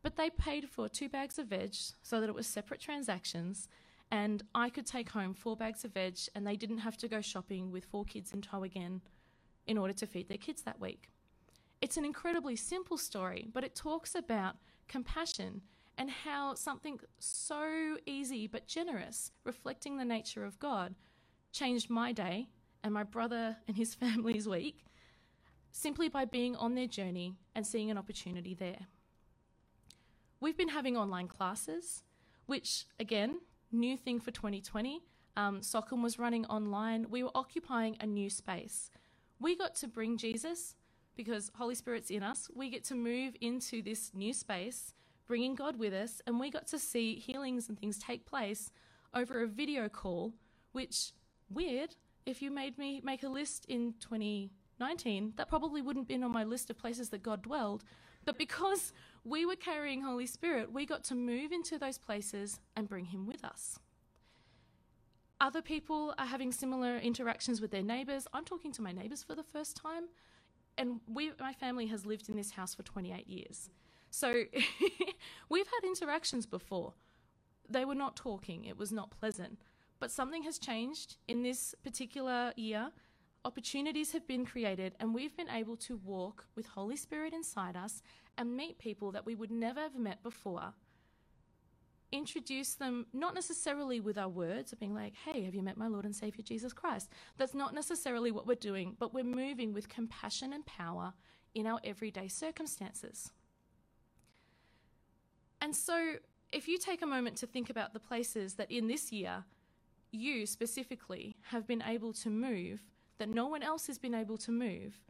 But 0.01 0.15
they 0.15 0.30
paid 0.30 0.69
for 0.69 0.88
two 0.88 1.10
bags 1.10 1.39
of 1.39 1.47
veg 1.47 1.75
so 2.01 2.21
that 2.21 2.30
it 2.30 2.36
was 2.36 2.47
separate 2.47 2.80
transactions 2.80 3.67
and 4.12 4.43
I 4.54 4.69
could 4.69 4.86
take 4.86 5.10
home 5.10 5.34
four 5.34 5.56
bags 5.56 5.84
of 5.84 5.93
veg 5.93 6.17
and 6.36 6.45
they 6.45 6.56
didn't 6.56 6.80
have 6.80 6.97
to 6.97 7.08
go 7.08 7.21
shopping 7.21 7.71
with 7.71 7.86
four 7.86 8.06
kids 8.06 8.34
in 8.34 8.41
tow 8.41 8.63
again 8.63 9.01
in 9.65 9.78
order 9.78 9.93
to 9.93 10.06
feed 10.06 10.30
their 10.30 10.38
kids 10.38 10.62
that 10.63 10.80
week. 10.80 11.10
It's 11.82 11.98
an 11.98 12.06
incredibly 12.06 12.56
simple 12.56 12.98
story, 12.98 13.48
but 13.54 13.64
it 13.64 13.76
talks 13.76 14.16
about 14.16 14.56
compassion 14.88 15.62
and 15.98 16.10
how 16.10 16.56
something 16.56 17.00
so 17.20 17.98
easy 18.06 18.48
but 18.48 18.68
generous, 18.68 19.32
reflecting 19.44 19.98
the 19.98 20.06
nature 20.06 20.46
of 20.46 20.60
God, 20.60 20.96
changed 21.52 21.90
my 21.90 22.12
day 22.12 22.50
and 22.84 22.94
my 22.94 23.04
brother 23.04 23.58
and 23.68 23.78
his 23.78 23.94
family's 24.04 24.48
week 24.48 24.86
simply 25.72 26.08
by 26.08 26.24
being 26.24 26.56
on 26.56 26.74
their 26.76 26.88
journey 26.88 27.36
and 27.54 27.68
seeing 27.68 27.92
an 27.92 27.98
opportunity 27.98 28.54
there. 28.54 28.88
We've 30.40 30.58
been 30.58 30.70
having 30.70 30.96
online 30.96 31.28
classes, 31.28 32.04
which, 32.46 32.86
again, 33.00 33.40
new 33.72 33.98
thing 33.98 34.20
for 34.20 34.32
2020. 34.32 35.02
Um, 35.36 35.60
Sockham 35.62 36.02
was 36.02 36.18
running 36.18 36.46
online. 36.46 37.08
We 37.10 37.24
were 37.24 37.32
occupying 37.36 37.98
a 38.00 38.06
new 38.06 38.30
space. 38.30 38.90
We 39.40 39.58
got 39.58 39.76
to 39.76 39.88
bring 39.88 40.18
Jesus 40.18 40.76
because 41.15 41.51
Holy 41.56 41.75
Spirit's 41.75 42.10
in 42.10 42.23
us. 42.23 42.49
We 42.54 42.69
get 42.69 42.84
to 42.86 42.95
move 42.95 43.36
into 43.41 43.82
this 43.82 44.12
new 44.13 44.34
space, 44.34 44.93
bringing 45.28 45.56
God 45.56 45.78
with 45.78 45.93
us, 45.93 46.21
and 46.28 46.39
we 46.39 46.49
got 46.49 46.67
to 46.67 46.80
see 46.80 47.15
healings 47.15 47.69
and 47.69 47.80
things 47.80 47.97
take 47.97 48.25
place 48.25 48.71
over 49.13 49.43
a 49.43 49.47
video 49.47 49.89
call, 49.89 50.34
which, 50.71 51.12
weird, 51.49 51.95
if 52.25 52.41
you 52.41 52.51
made 52.51 52.78
me 52.78 53.01
make 53.04 53.23
a 53.23 53.30
list 53.30 53.65
in 53.65 53.93
2019, 53.99 55.34
that 55.38 55.47
probably 55.47 55.82
wouldn't 55.82 56.04
have 56.04 56.08
been 56.08 56.23
on 56.23 56.32
my 56.32 56.43
list 56.43 56.69
of 56.69 56.78
places 56.78 57.10
that 57.10 57.23
God 57.23 57.43
dwelled. 57.43 57.84
But 58.25 58.38
because 58.38 58.91
we 59.23 59.45
were 59.45 59.56
carrying 59.56 60.01
Holy 60.01 60.25
Spirit, 60.25 60.71
we 60.73 60.86
got 60.86 61.04
to 61.06 61.15
move 61.15 61.51
into 61.51 61.78
those 61.78 61.97
places 61.97 62.60
and 62.75 62.89
bring 62.89 63.06
Him 63.06 63.28
with 63.28 63.45
us. 63.45 63.80
Other 65.39 65.62
people 65.62 66.13
are 66.17 66.25
having 66.25 66.51
similar 66.51 66.97
interactions 66.97 67.62
with 67.62 67.71
their 67.71 67.84
neighbours. 67.84 68.25
I'm 68.34 68.45
talking 68.45 68.71
to 68.73 68.82
my 68.82 68.91
neighbours 68.91 69.21
for 69.21 69.36
the 69.36 69.43
first 69.43 69.75
time, 69.75 70.06
and 70.78 71.00
we, 71.08 71.32
my 71.40 71.54
family 71.54 71.88
has 71.88 72.06
lived 72.06 72.30
in 72.30 72.36
this 72.36 72.52
house 72.52 72.76
for 72.76 72.84
28 72.84 73.28
years. 73.28 73.70
So 74.10 74.44
we've 75.50 75.68
had 75.68 75.88
interactions 75.88 76.46
before. 76.46 76.94
They 77.70 77.86
were 77.86 77.96
not 77.96 78.16
talking, 78.16 78.66
it 78.66 78.78
was 78.78 78.92
not 78.92 79.12
pleasant. 79.12 79.60
But 80.00 80.12
something 80.12 80.44
has 80.44 80.60
changed 80.60 81.18
in 81.28 81.44
this 81.44 81.74
particular 81.84 82.54
year. 82.56 82.92
Opportunities 83.46 84.12
have 84.12 84.28
been 84.28 84.46
created, 84.46 84.94
and 85.00 85.14
we've 85.14 85.36
been 85.38 85.50
able 85.50 85.78
to 85.78 85.98
walk 85.98 86.46
with 86.56 86.66
Holy 86.66 86.96
Spirit 86.96 87.34
inside 87.34 87.76
us 87.76 88.02
and 88.38 88.58
meet 88.58 88.78
people 88.78 89.12
that 89.12 89.26
we 89.26 89.36
would 89.36 89.52
never 89.52 89.80
have 89.80 89.96
met 89.96 90.22
before. 90.22 90.74
Introduce 92.15 92.75
them 92.75 93.08
not 93.12 93.36
necessarily 93.36 93.99
with 93.99 94.17
our 94.17 94.30
words 94.30 94.71
of 94.71 94.80
being 94.80 94.95
like, 94.95 95.13
hey, 95.25 95.43
have 95.43 95.54
you 95.54 95.62
met 95.62 95.75
my 95.75 95.88
Lord 95.88 96.06
and 96.06 96.15
Savior 96.15 96.45
Jesus 96.45 96.71
Christ? 96.71 97.10
That's 97.38 97.54
not 97.54 97.73
necessarily 97.75 98.32
what 98.32 98.47
we're 98.47 98.56
doing, 98.56 98.95
but 98.97 99.13
we're 99.13 99.25
moving 99.25 99.73
with 99.73 99.89
compassion 99.89 100.54
and 100.54 100.65
power 100.65 101.12
in 101.54 101.67
our 101.67 101.82
everyday 101.84 102.30
circumstances. 102.30 103.34
And 105.60 105.75
so, 105.75 106.13
if 106.54 106.69
you 106.69 106.78
take 106.78 107.01
a 107.01 107.06
moment 107.06 107.36
to 107.38 107.47
think 107.47 107.69
about 107.69 107.91
the 107.91 107.99
places 107.99 108.54
that 108.54 108.71
in 108.71 108.88
this 108.88 109.12
year 109.12 109.43
you 110.12 110.45
specifically 110.45 111.36
have 111.49 111.67
been 111.67 111.84
able 111.86 112.13
to 112.13 112.30
move 112.30 112.80
that 113.17 113.28
no 113.28 113.47
one 113.47 113.62
else 113.62 113.88
has 113.88 113.97
been 113.97 114.15
able 114.15 114.38
to 114.38 114.51
move, 114.51 115.01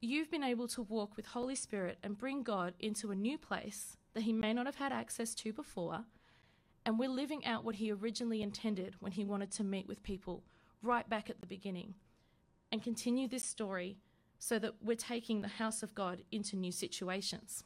you've 0.00 0.30
been 0.30 0.44
able 0.44 0.68
to 0.68 0.80
walk 0.80 1.16
with 1.18 1.26
Holy 1.26 1.54
Spirit 1.54 1.98
and 2.02 2.16
bring 2.16 2.42
God 2.42 2.72
into 2.80 3.10
a 3.10 3.14
new 3.14 3.36
place 3.36 3.98
that 4.14 4.22
He 4.22 4.32
may 4.32 4.54
not 4.54 4.64
have 4.64 4.76
had 4.76 4.90
access 4.90 5.34
to 5.34 5.52
before. 5.52 6.04
And 6.86 6.98
we're 6.98 7.08
living 7.08 7.44
out 7.46 7.64
what 7.64 7.76
He 7.76 7.90
originally 7.90 8.42
intended 8.42 8.96
when 9.00 9.12
He 9.12 9.24
wanted 9.24 9.50
to 9.52 9.64
meet 9.64 9.88
with 9.88 10.02
people 10.02 10.42
right 10.82 11.08
back 11.08 11.30
at 11.30 11.40
the 11.40 11.46
beginning 11.46 11.94
and 12.70 12.82
continue 12.82 13.28
this 13.28 13.44
story 13.44 13.96
so 14.38 14.58
that 14.58 14.74
we're 14.82 14.96
taking 14.96 15.40
the 15.40 15.48
house 15.48 15.82
of 15.82 15.94
God 15.94 16.22
into 16.30 16.56
new 16.56 16.72
situations. 16.72 17.64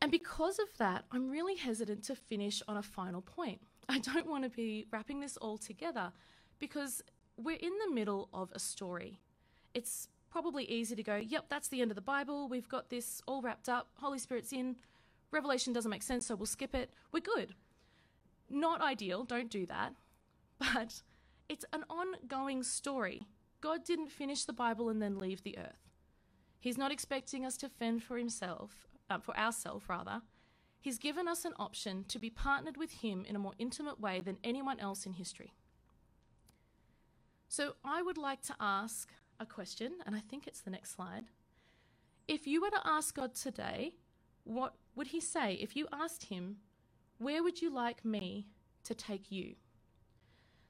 And 0.00 0.10
because 0.10 0.58
of 0.58 0.66
that, 0.78 1.04
I'm 1.12 1.30
really 1.30 1.56
hesitant 1.56 2.04
to 2.04 2.16
finish 2.16 2.62
on 2.68 2.76
a 2.76 2.82
final 2.82 3.20
point. 3.20 3.60
I 3.88 3.98
don't 3.98 4.28
want 4.28 4.44
to 4.44 4.50
be 4.50 4.86
wrapping 4.92 5.20
this 5.20 5.36
all 5.36 5.58
together 5.58 6.12
because 6.58 7.02
we're 7.36 7.56
in 7.56 7.72
the 7.86 7.94
middle 7.94 8.28
of 8.32 8.50
a 8.52 8.58
story. 8.58 9.20
It's 9.74 10.08
probably 10.30 10.64
easy 10.64 10.96
to 10.96 11.02
go, 11.02 11.16
yep, 11.16 11.46
that's 11.48 11.68
the 11.68 11.80
end 11.82 11.90
of 11.90 11.94
the 11.94 12.00
Bible. 12.00 12.48
We've 12.48 12.68
got 12.68 12.90
this 12.90 13.22
all 13.26 13.42
wrapped 13.42 13.68
up. 13.68 13.88
Holy 14.00 14.18
Spirit's 14.18 14.52
in. 14.52 14.76
Revelation 15.32 15.72
doesn't 15.72 15.90
make 15.90 16.02
sense, 16.02 16.26
so 16.26 16.36
we'll 16.36 16.46
skip 16.46 16.74
it. 16.74 16.90
We're 17.10 17.20
good. 17.20 17.54
Not 18.48 18.80
ideal, 18.80 19.24
don't 19.24 19.50
do 19.50 19.66
that. 19.66 19.94
But 20.74 21.02
it's 21.48 21.64
an 21.72 21.84
ongoing 21.90 22.62
story. 22.62 23.22
God 23.60 23.84
didn't 23.84 24.12
finish 24.12 24.44
the 24.44 24.52
Bible 24.52 24.88
and 24.90 25.02
then 25.02 25.18
leave 25.18 25.42
the 25.42 25.58
earth. 25.58 25.90
He's 26.60 26.78
not 26.78 26.92
expecting 26.92 27.44
us 27.44 27.56
to 27.56 27.68
fend 27.68 28.04
for 28.04 28.16
himself, 28.16 28.86
uh, 29.10 29.18
for 29.18 29.36
ourselves 29.36 29.88
rather. 29.88 30.22
He's 30.82 30.98
given 30.98 31.28
us 31.28 31.44
an 31.44 31.52
option 31.58 32.04
to 32.08 32.18
be 32.18 32.28
partnered 32.28 32.76
with 32.76 32.90
Him 32.90 33.24
in 33.28 33.36
a 33.36 33.38
more 33.38 33.52
intimate 33.56 34.00
way 34.00 34.20
than 34.20 34.38
anyone 34.42 34.80
else 34.80 35.06
in 35.06 35.12
history. 35.12 35.52
So 37.48 37.74
I 37.84 38.02
would 38.02 38.18
like 38.18 38.42
to 38.42 38.56
ask 38.60 39.08
a 39.38 39.46
question, 39.46 39.92
and 40.04 40.16
I 40.16 40.20
think 40.20 40.46
it's 40.46 40.60
the 40.60 40.70
next 40.70 40.96
slide. 40.96 41.26
If 42.26 42.48
you 42.48 42.60
were 42.60 42.70
to 42.70 42.80
ask 42.84 43.14
God 43.14 43.32
today, 43.34 43.94
what 44.42 44.74
would 44.94 45.08
He 45.08 45.20
say? 45.20 45.54
If 45.54 45.76
you 45.76 45.86
asked 45.92 46.24
Him, 46.26 46.56
where 47.18 47.42
would 47.42 47.62
you 47.62 47.72
like 47.72 48.04
me 48.04 48.48
to 48.84 48.94
take 48.94 49.30
you? 49.30 49.54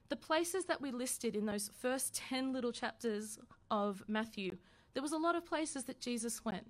The 0.09 0.15
places 0.15 0.65
that 0.65 0.81
we 0.81 0.91
listed 0.91 1.35
in 1.35 1.45
those 1.45 1.71
first 1.79 2.15
10 2.15 2.53
little 2.53 2.71
chapters 2.71 3.39
of 3.71 4.03
Matthew, 4.07 4.57
there 4.93 5.01
was 5.01 5.11
a 5.11 5.17
lot 5.17 5.35
of 5.35 5.45
places 5.45 5.85
that 5.85 5.99
Jesus 5.99 6.45
went. 6.45 6.67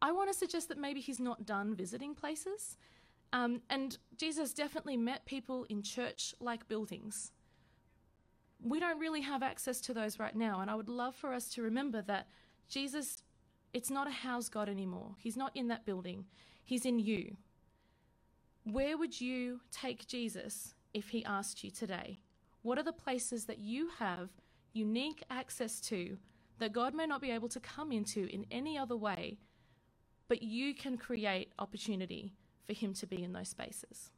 I 0.00 0.12
want 0.12 0.30
to 0.30 0.38
suggest 0.38 0.68
that 0.68 0.78
maybe 0.78 1.00
he's 1.00 1.18
not 1.18 1.44
done 1.44 1.74
visiting 1.74 2.14
places. 2.14 2.76
Um, 3.32 3.60
and 3.68 3.98
Jesus 4.16 4.54
definitely 4.54 4.96
met 4.96 5.26
people 5.26 5.66
in 5.68 5.82
church 5.82 6.34
like 6.40 6.68
buildings. 6.68 7.32
We 8.62 8.80
don't 8.80 8.98
really 8.98 9.20
have 9.22 9.42
access 9.42 9.80
to 9.82 9.94
those 9.94 10.18
right 10.18 10.34
now. 10.34 10.60
And 10.60 10.70
I 10.70 10.74
would 10.74 10.88
love 10.88 11.14
for 11.14 11.32
us 11.32 11.48
to 11.50 11.62
remember 11.62 12.02
that 12.02 12.28
Jesus, 12.68 13.22
it's 13.72 13.90
not 13.90 14.06
a 14.06 14.12
house 14.12 14.48
God 14.48 14.68
anymore. 14.68 15.14
He's 15.18 15.36
not 15.36 15.50
in 15.54 15.68
that 15.68 15.84
building, 15.84 16.24
He's 16.68 16.84
in 16.84 16.98
you. 16.98 17.36
Where 18.64 18.98
would 18.98 19.20
you 19.20 19.60
take 19.70 20.06
Jesus 20.06 20.74
if 20.92 21.08
He 21.08 21.24
asked 21.24 21.64
you 21.64 21.70
today? 21.70 22.20
What 22.62 22.78
are 22.78 22.82
the 22.82 22.92
places 22.92 23.46
that 23.46 23.58
you 23.58 23.88
have 23.98 24.28
unique 24.72 25.22
access 25.30 25.80
to 25.80 26.18
that 26.58 26.72
God 26.72 26.94
may 26.94 27.06
not 27.06 27.20
be 27.20 27.30
able 27.30 27.48
to 27.48 27.60
come 27.60 27.92
into 27.92 28.26
in 28.26 28.44
any 28.50 28.76
other 28.76 28.96
way 28.96 29.38
but 30.28 30.42
you 30.42 30.74
can 30.74 30.96
create 30.96 31.52
opportunity 31.58 32.34
for 32.66 32.74
him 32.74 32.92
to 32.94 33.06
be 33.06 33.22
in 33.24 33.32
those 33.32 33.48
spaces. 33.48 34.10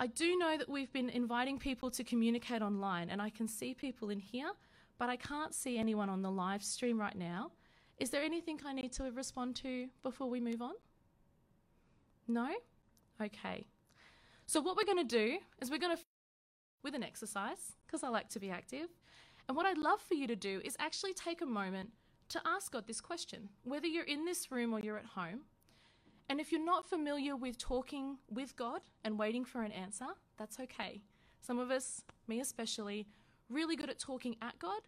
I 0.00 0.08
do 0.08 0.36
know 0.36 0.58
that 0.58 0.68
we've 0.68 0.92
been 0.92 1.08
inviting 1.08 1.58
people 1.58 1.90
to 1.92 2.02
communicate 2.02 2.60
online, 2.60 3.08
and 3.08 3.22
I 3.22 3.30
can 3.30 3.46
see 3.46 3.72
people 3.72 4.10
in 4.10 4.18
here, 4.18 4.50
but 4.98 5.08
I 5.08 5.16
can't 5.16 5.54
see 5.54 5.78
anyone 5.78 6.10
on 6.10 6.22
the 6.22 6.30
live 6.30 6.64
stream 6.64 7.00
right 7.00 7.16
now. 7.16 7.52
Is 7.98 8.10
there 8.10 8.22
anything 8.22 8.60
I 8.66 8.72
need 8.72 8.92
to 8.94 9.10
respond 9.10 9.56
to 9.56 9.88
before 10.02 10.28
we 10.28 10.40
move 10.40 10.60
on? 10.60 10.74
No? 12.26 12.48
Okay. 13.22 13.66
So, 14.46 14.60
what 14.60 14.76
we're 14.76 14.84
going 14.84 15.06
to 15.06 15.16
do 15.16 15.38
is 15.60 15.70
we're 15.70 15.78
going 15.78 15.96
to 15.96 16.02
with 16.84 16.94
an 16.94 17.02
exercise, 17.02 17.72
because 17.86 18.04
I 18.04 18.08
like 18.08 18.28
to 18.28 18.38
be 18.38 18.50
active. 18.50 18.88
And 19.48 19.56
what 19.56 19.66
I'd 19.66 19.78
love 19.78 20.00
for 20.00 20.14
you 20.14 20.26
to 20.26 20.36
do 20.36 20.60
is 20.64 20.76
actually 20.78 21.14
take 21.14 21.40
a 21.40 21.46
moment 21.46 21.90
to 22.28 22.40
ask 22.46 22.72
God 22.72 22.86
this 22.86 23.00
question, 23.00 23.48
whether 23.64 23.86
you're 23.86 24.04
in 24.04 24.24
this 24.24 24.52
room 24.52 24.72
or 24.72 24.80
you're 24.80 24.98
at 24.98 25.06
home. 25.06 25.40
And 26.28 26.40
if 26.40 26.52
you're 26.52 26.64
not 26.64 26.88
familiar 26.88 27.36
with 27.36 27.58
talking 27.58 28.18
with 28.30 28.56
God 28.56 28.82
and 29.02 29.18
waiting 29.18 29.44
for 29.44 29.62
an 29.62 29.72
answer, 29.72 30.06
that's 30.38 30.60
okay. 30.60 31.02
Some 31.40 31.58
of 31.58 31.70
us, 31.70 32.02
me 32.26 32.40
especially, 32.40 33.06
really 33.50 33.76
good 33.76 33.90
at 33.90 33.98
talking 33.98 34.36
at 34.40 34.58
God, 34.58 34.80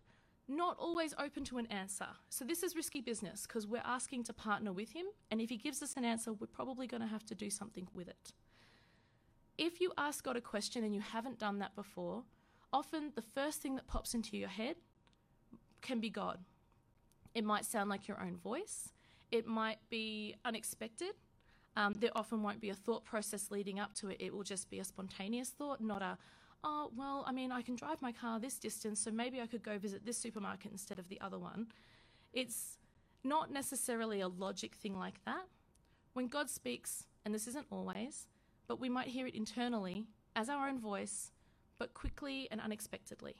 not 0.48 0.76
always 0.78 1.14
open 1.18 1.44
to 1.44 1.58
an 1.58 1.66
answer. 1.66 2.06
So 2.28 2.44
this 2.44 2.62
is 2.62 2.76
risky 2.76 3.00
business 3.00 3.46
because 3.46 3.66
we're 3.66 3.82
asking 3.84 4.24
to 4.24 4.32
partner 4.32 4.72
with 4.72 4.92
Him, 4.92 5.06
and 5.30 5.40
if 5.40 5.50
He 5.50 5.56
gives 5.56 5.82
us 5.82 5.94
an 5.96 6.04
answer, 6.04 6.32
we're 6.32 6.46
probably 6.46 6.86
going 6.86 7.00
to 7.00 7.08
have 7.08 7.24
to 7.26 7.34
do 7.34 7.50
something 7.50 7.88
with 7.94 8.08
it. 8.08 8.32
If 9.58 9.80
you 9.80 9.92
ask 9.96 10.22
God 10.24 10.36
a 10.36 10.40
question 10.40 10.84
and 10.84 10.94
you 10.94 11.00
haven't 11.00 11.38
done 11.38 11.58
that 11.60 11.74
before, 11.74 12.22
often 12.72 13.12
the 13.14 13.22
first 13.22 13.60
thing 13.60 13.74
that 13.76 13.86
pops 13.86 14.14
into 14.14 14.36
your 14.36 14.48
head 14.48 14.76
can 15.80 15.98
be 16.00 16.10
God. 16.10 16.38
It 17.34 17.44
might 17.44 17.64
sound 17.64 17.90
like 17.90 18.06
your 18.06 18.20
own 18.20 18.36
voice. 18.36 18.92
It 19.30 19.46
might 19.46 19.78
be 19.90 20.36
unexpected. 20.44 21.14
Um, 21.76 21.94
there 21.98 22.10
often 22.14 22.42
won't 22.42 22.60
be 22.60 22.70
a 22.70 22.74
thought 22.74 23.04
process 23.04 23.50
leading 23.50 23.78
up 23.78 23.94
to 23.94 24.08
it. 24.08 24.16
It 24.20 24.32
will 24.32 24.42
just 24.42 24.70
be 24.70 24.78
a 24.78 24.84
spontaneous 24.84 25.50
thought, 25.50 25.80
not 25.80 26.02
a, 26.02 26.16
oh, 26.66 26.90
well, 26.96 27.24
I 27.26 27.32
mean, 27.32 27.52
I 27.52 27.62
can 27.62 27.76
drive 27.76 28.02
my 28.02 28.12
car 28.12 28.40
this 28.40 28.58
distance, 28.58 29.00
so 29.00 29.10
maybe 29.10 29.40
I 29.40 29.46
could 29.46 29.62
go 29.62 29.78
visit 29.78 30.04
this 30.04 30.18
supermarket 30.18 30.72
instead 30.72 30.98
of 30.98 31.08
the 31.08 31.20
other 31.20 31.38
one. 31.38 31.68
It's 32.32 32.78
not 33.22 33.52
necessarily 33.52 34.20
a 34.20 34.28
logic 34.28 34.74
thing 34.74 34.98
like 34.98 35.24
that. 35.24 35.46
When 36.12 36.26
God 36.26 36.50
speaks, 36.50 37.04
and 37.24 37.32
this 37.32 37.46
isn't 37.46 37.66
always, 37.70 38.26
but 38.66 38.80
we 38.80 38.88
might 38.88 39.06
hear 39.06 39.26
it 39.26 39.34
internally 39.34 40.06
as 40.34 40.48
our 40.48 40.68
own 40.68 40.80
voice, 40.80 41.30
but 41.78 41.94
quickly 41.94 42.48
and 42.50 42.60
unexpectedly. 42.60 43.36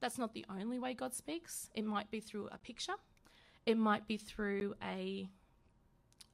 That's 0.00 0.18
not 0.18 0.32
the 0.32 0.46
only 0.48 0.78
way 0.78 0.94
God 0.94 1.14
speaks. 1.14 1.68
It 1.74 1.84
might 1.84 2.10
be 2.10 2.20
through 2.20 2.48
a 2.50 2.58
picture. 2.58 2.94
It 3.66 3.76
might 3.76 4.08
be 4.08 4.16
through 4.16 4.74
a 4.82 5.28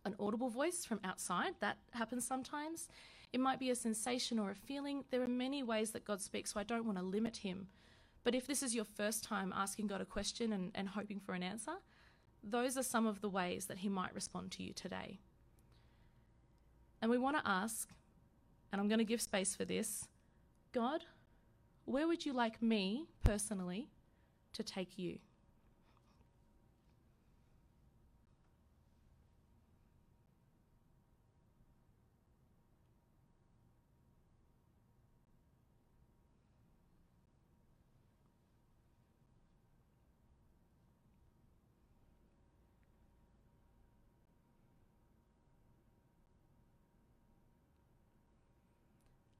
an 0.04 0.14
audible 0.20 0.48
voice 0.48 0.84
from 0.86 1.00
outside. 1.04 1.54
That 1.60 1.76
happens 1.92 2.26
sometimes. 2.26 2.88
It 3.32 3.40
might 3.40 3.58
be 3.58 3.70
a 3.70 3.74
sensation 3.74 4.38
or 4.38 4.50
a 4.50 4.54
feeling. 4.54 5.04
There 5.10 5.22
are 5.22 5.28
many 5.28 5.62
ways 5.62 5.90
that 5.90 6.04
God 6.04 6.20
speaks, 6.20 6.52
so 6.52 6.60
I 6.60 6.64
don't 6.64 6.86
want 6.86 6.98
to 6.98 7.04
limit 7.04 7.38
him. 7.38 7.68
But 8.24 8.34
if 8.34 8.46
this 8.46 8.62
is 8.62 8.74
your 8.74 8.84
first 8.84 9.24
time 9.24 9.52
asking 9.54 9.86
God 9.86 10.00
a 10.00 10.06
question 10.06 10.52
and, 10.52 10.70
and 10.74 10.88
hoping 10.88 11.20
for 11.20 11.34
an 11.34 11.42
answer, 11.42 11.74
those 12.42 12.76
are 12.76 12.82
some 12.82 13.06
of 13.06 13.20
the 13.20 13.28
ways 13.28 13.66
that 13.66 13.78
he 13.78 13.88
might 13.88 14.14
respond 14.14 14.50
to 14.52 14.62
you 14.62 14.72
today. 14.72 15.18
And 17.00 17.10
we 17.10 17.18
want 17.18 17.36
to 17.36 17.48
ask, 17.48 17.88
and 18.72 18.80
I'm 18.80 18.88
going 18.88 18.98
to 18.98 19.04
give 19.04 19.20
space 19.20 19.54
for 19.54 19.64
this 19.64 20.08
God, 20.72 21.04
where 21.84 22.06
would 22.06 22.26
you 22.26 22.32
like 22.32 22.60
me 22.60 23.06
personally 23.24 23.88
to 24.52 24.62
take 24.62 24.98
you? 24.98 25.18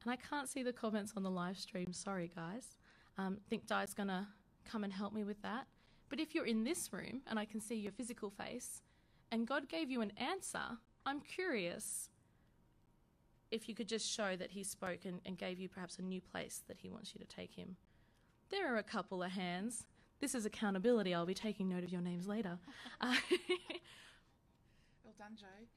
And 0.08 0.18
I 0.18 0.26
can't 0.26 0.48
see 0.48 0.62
the 0.62 0.72
comments 0.72 1.12
on 1.18 1.22
the 1.22 1.30
live 1.30 1.58
stream. 1.58 1.92
Sorry, 1.92 2.30
guys. 2.34 2.78
Um, 3.18 3.36
think 3.50 3.66
Di's 3.66 3.92
going 3.92 4.08
to 4.08 4.26
come 4.64 4.82
and 4.82 4.90
help 4.90 5.12
me 5.12 5.22
with 5.22 5.42
that. 5.42 5.66
But 6.08 6.18
if 6.18 6.34
you're 6.34 6.46
in 6.46 6.64
this 6.64 6.90
room 6.94 7.20
and 7.26 7.38
I 7.38 7.44
can 7.44 7.60
see 7.60 7.74
your 7.74 7.92
physical 7.92 8.30
face 8.30 8.80
and 9.30 9.46
God 9.46 9.68
gave 9.68 9.90
you 9.90 10.00
an 10.00 10.14
answer, 10.16 10.78
I'm 11.04 11.20
curious 11.20 12.08
if 13.50 13.68
you 13.68 13.74
could 13.74 13.86
just 13.86 14.10
show 14.10 14.34
that 14.34 14.52
He 14.52 14.64
spoke 14.64 15.04
and, 15.04 15.20
and 15.26 15.36
gave 15.36 15.60
you 15.60 15.68
perhaps 15.68 15.98
a 15.98 16.02
new 16.02 16.22
place 16.22 16.62
that 16.68 16.78
He 16.78 16.88
wants 16.88 17.12
you 17.12 17.20
to 17.20 17.26
take 17.26 17.54
Him. 17.54 17.76
There 18.48 18.74
are 18.74 18.78
a 18.78 18.82
couple 18.82 19.22
of 19.22 19.32
hands. 19.32 19.84
This 20.20 20.34
is 20.34 20.46
accountability. 20.46 21.12
I'll 21.12 21.26
be 21.26 21.34
taking 21.34 21.68
note 21.68 21.84
of 21.84 21.92
your 21.92 22.00
names 22.00 22.26
later. 22.26 22.58
Uh, 23.02 23.14
Well 25.04 25.14
done, 25.18 25.36
Joe. 25.38 25.66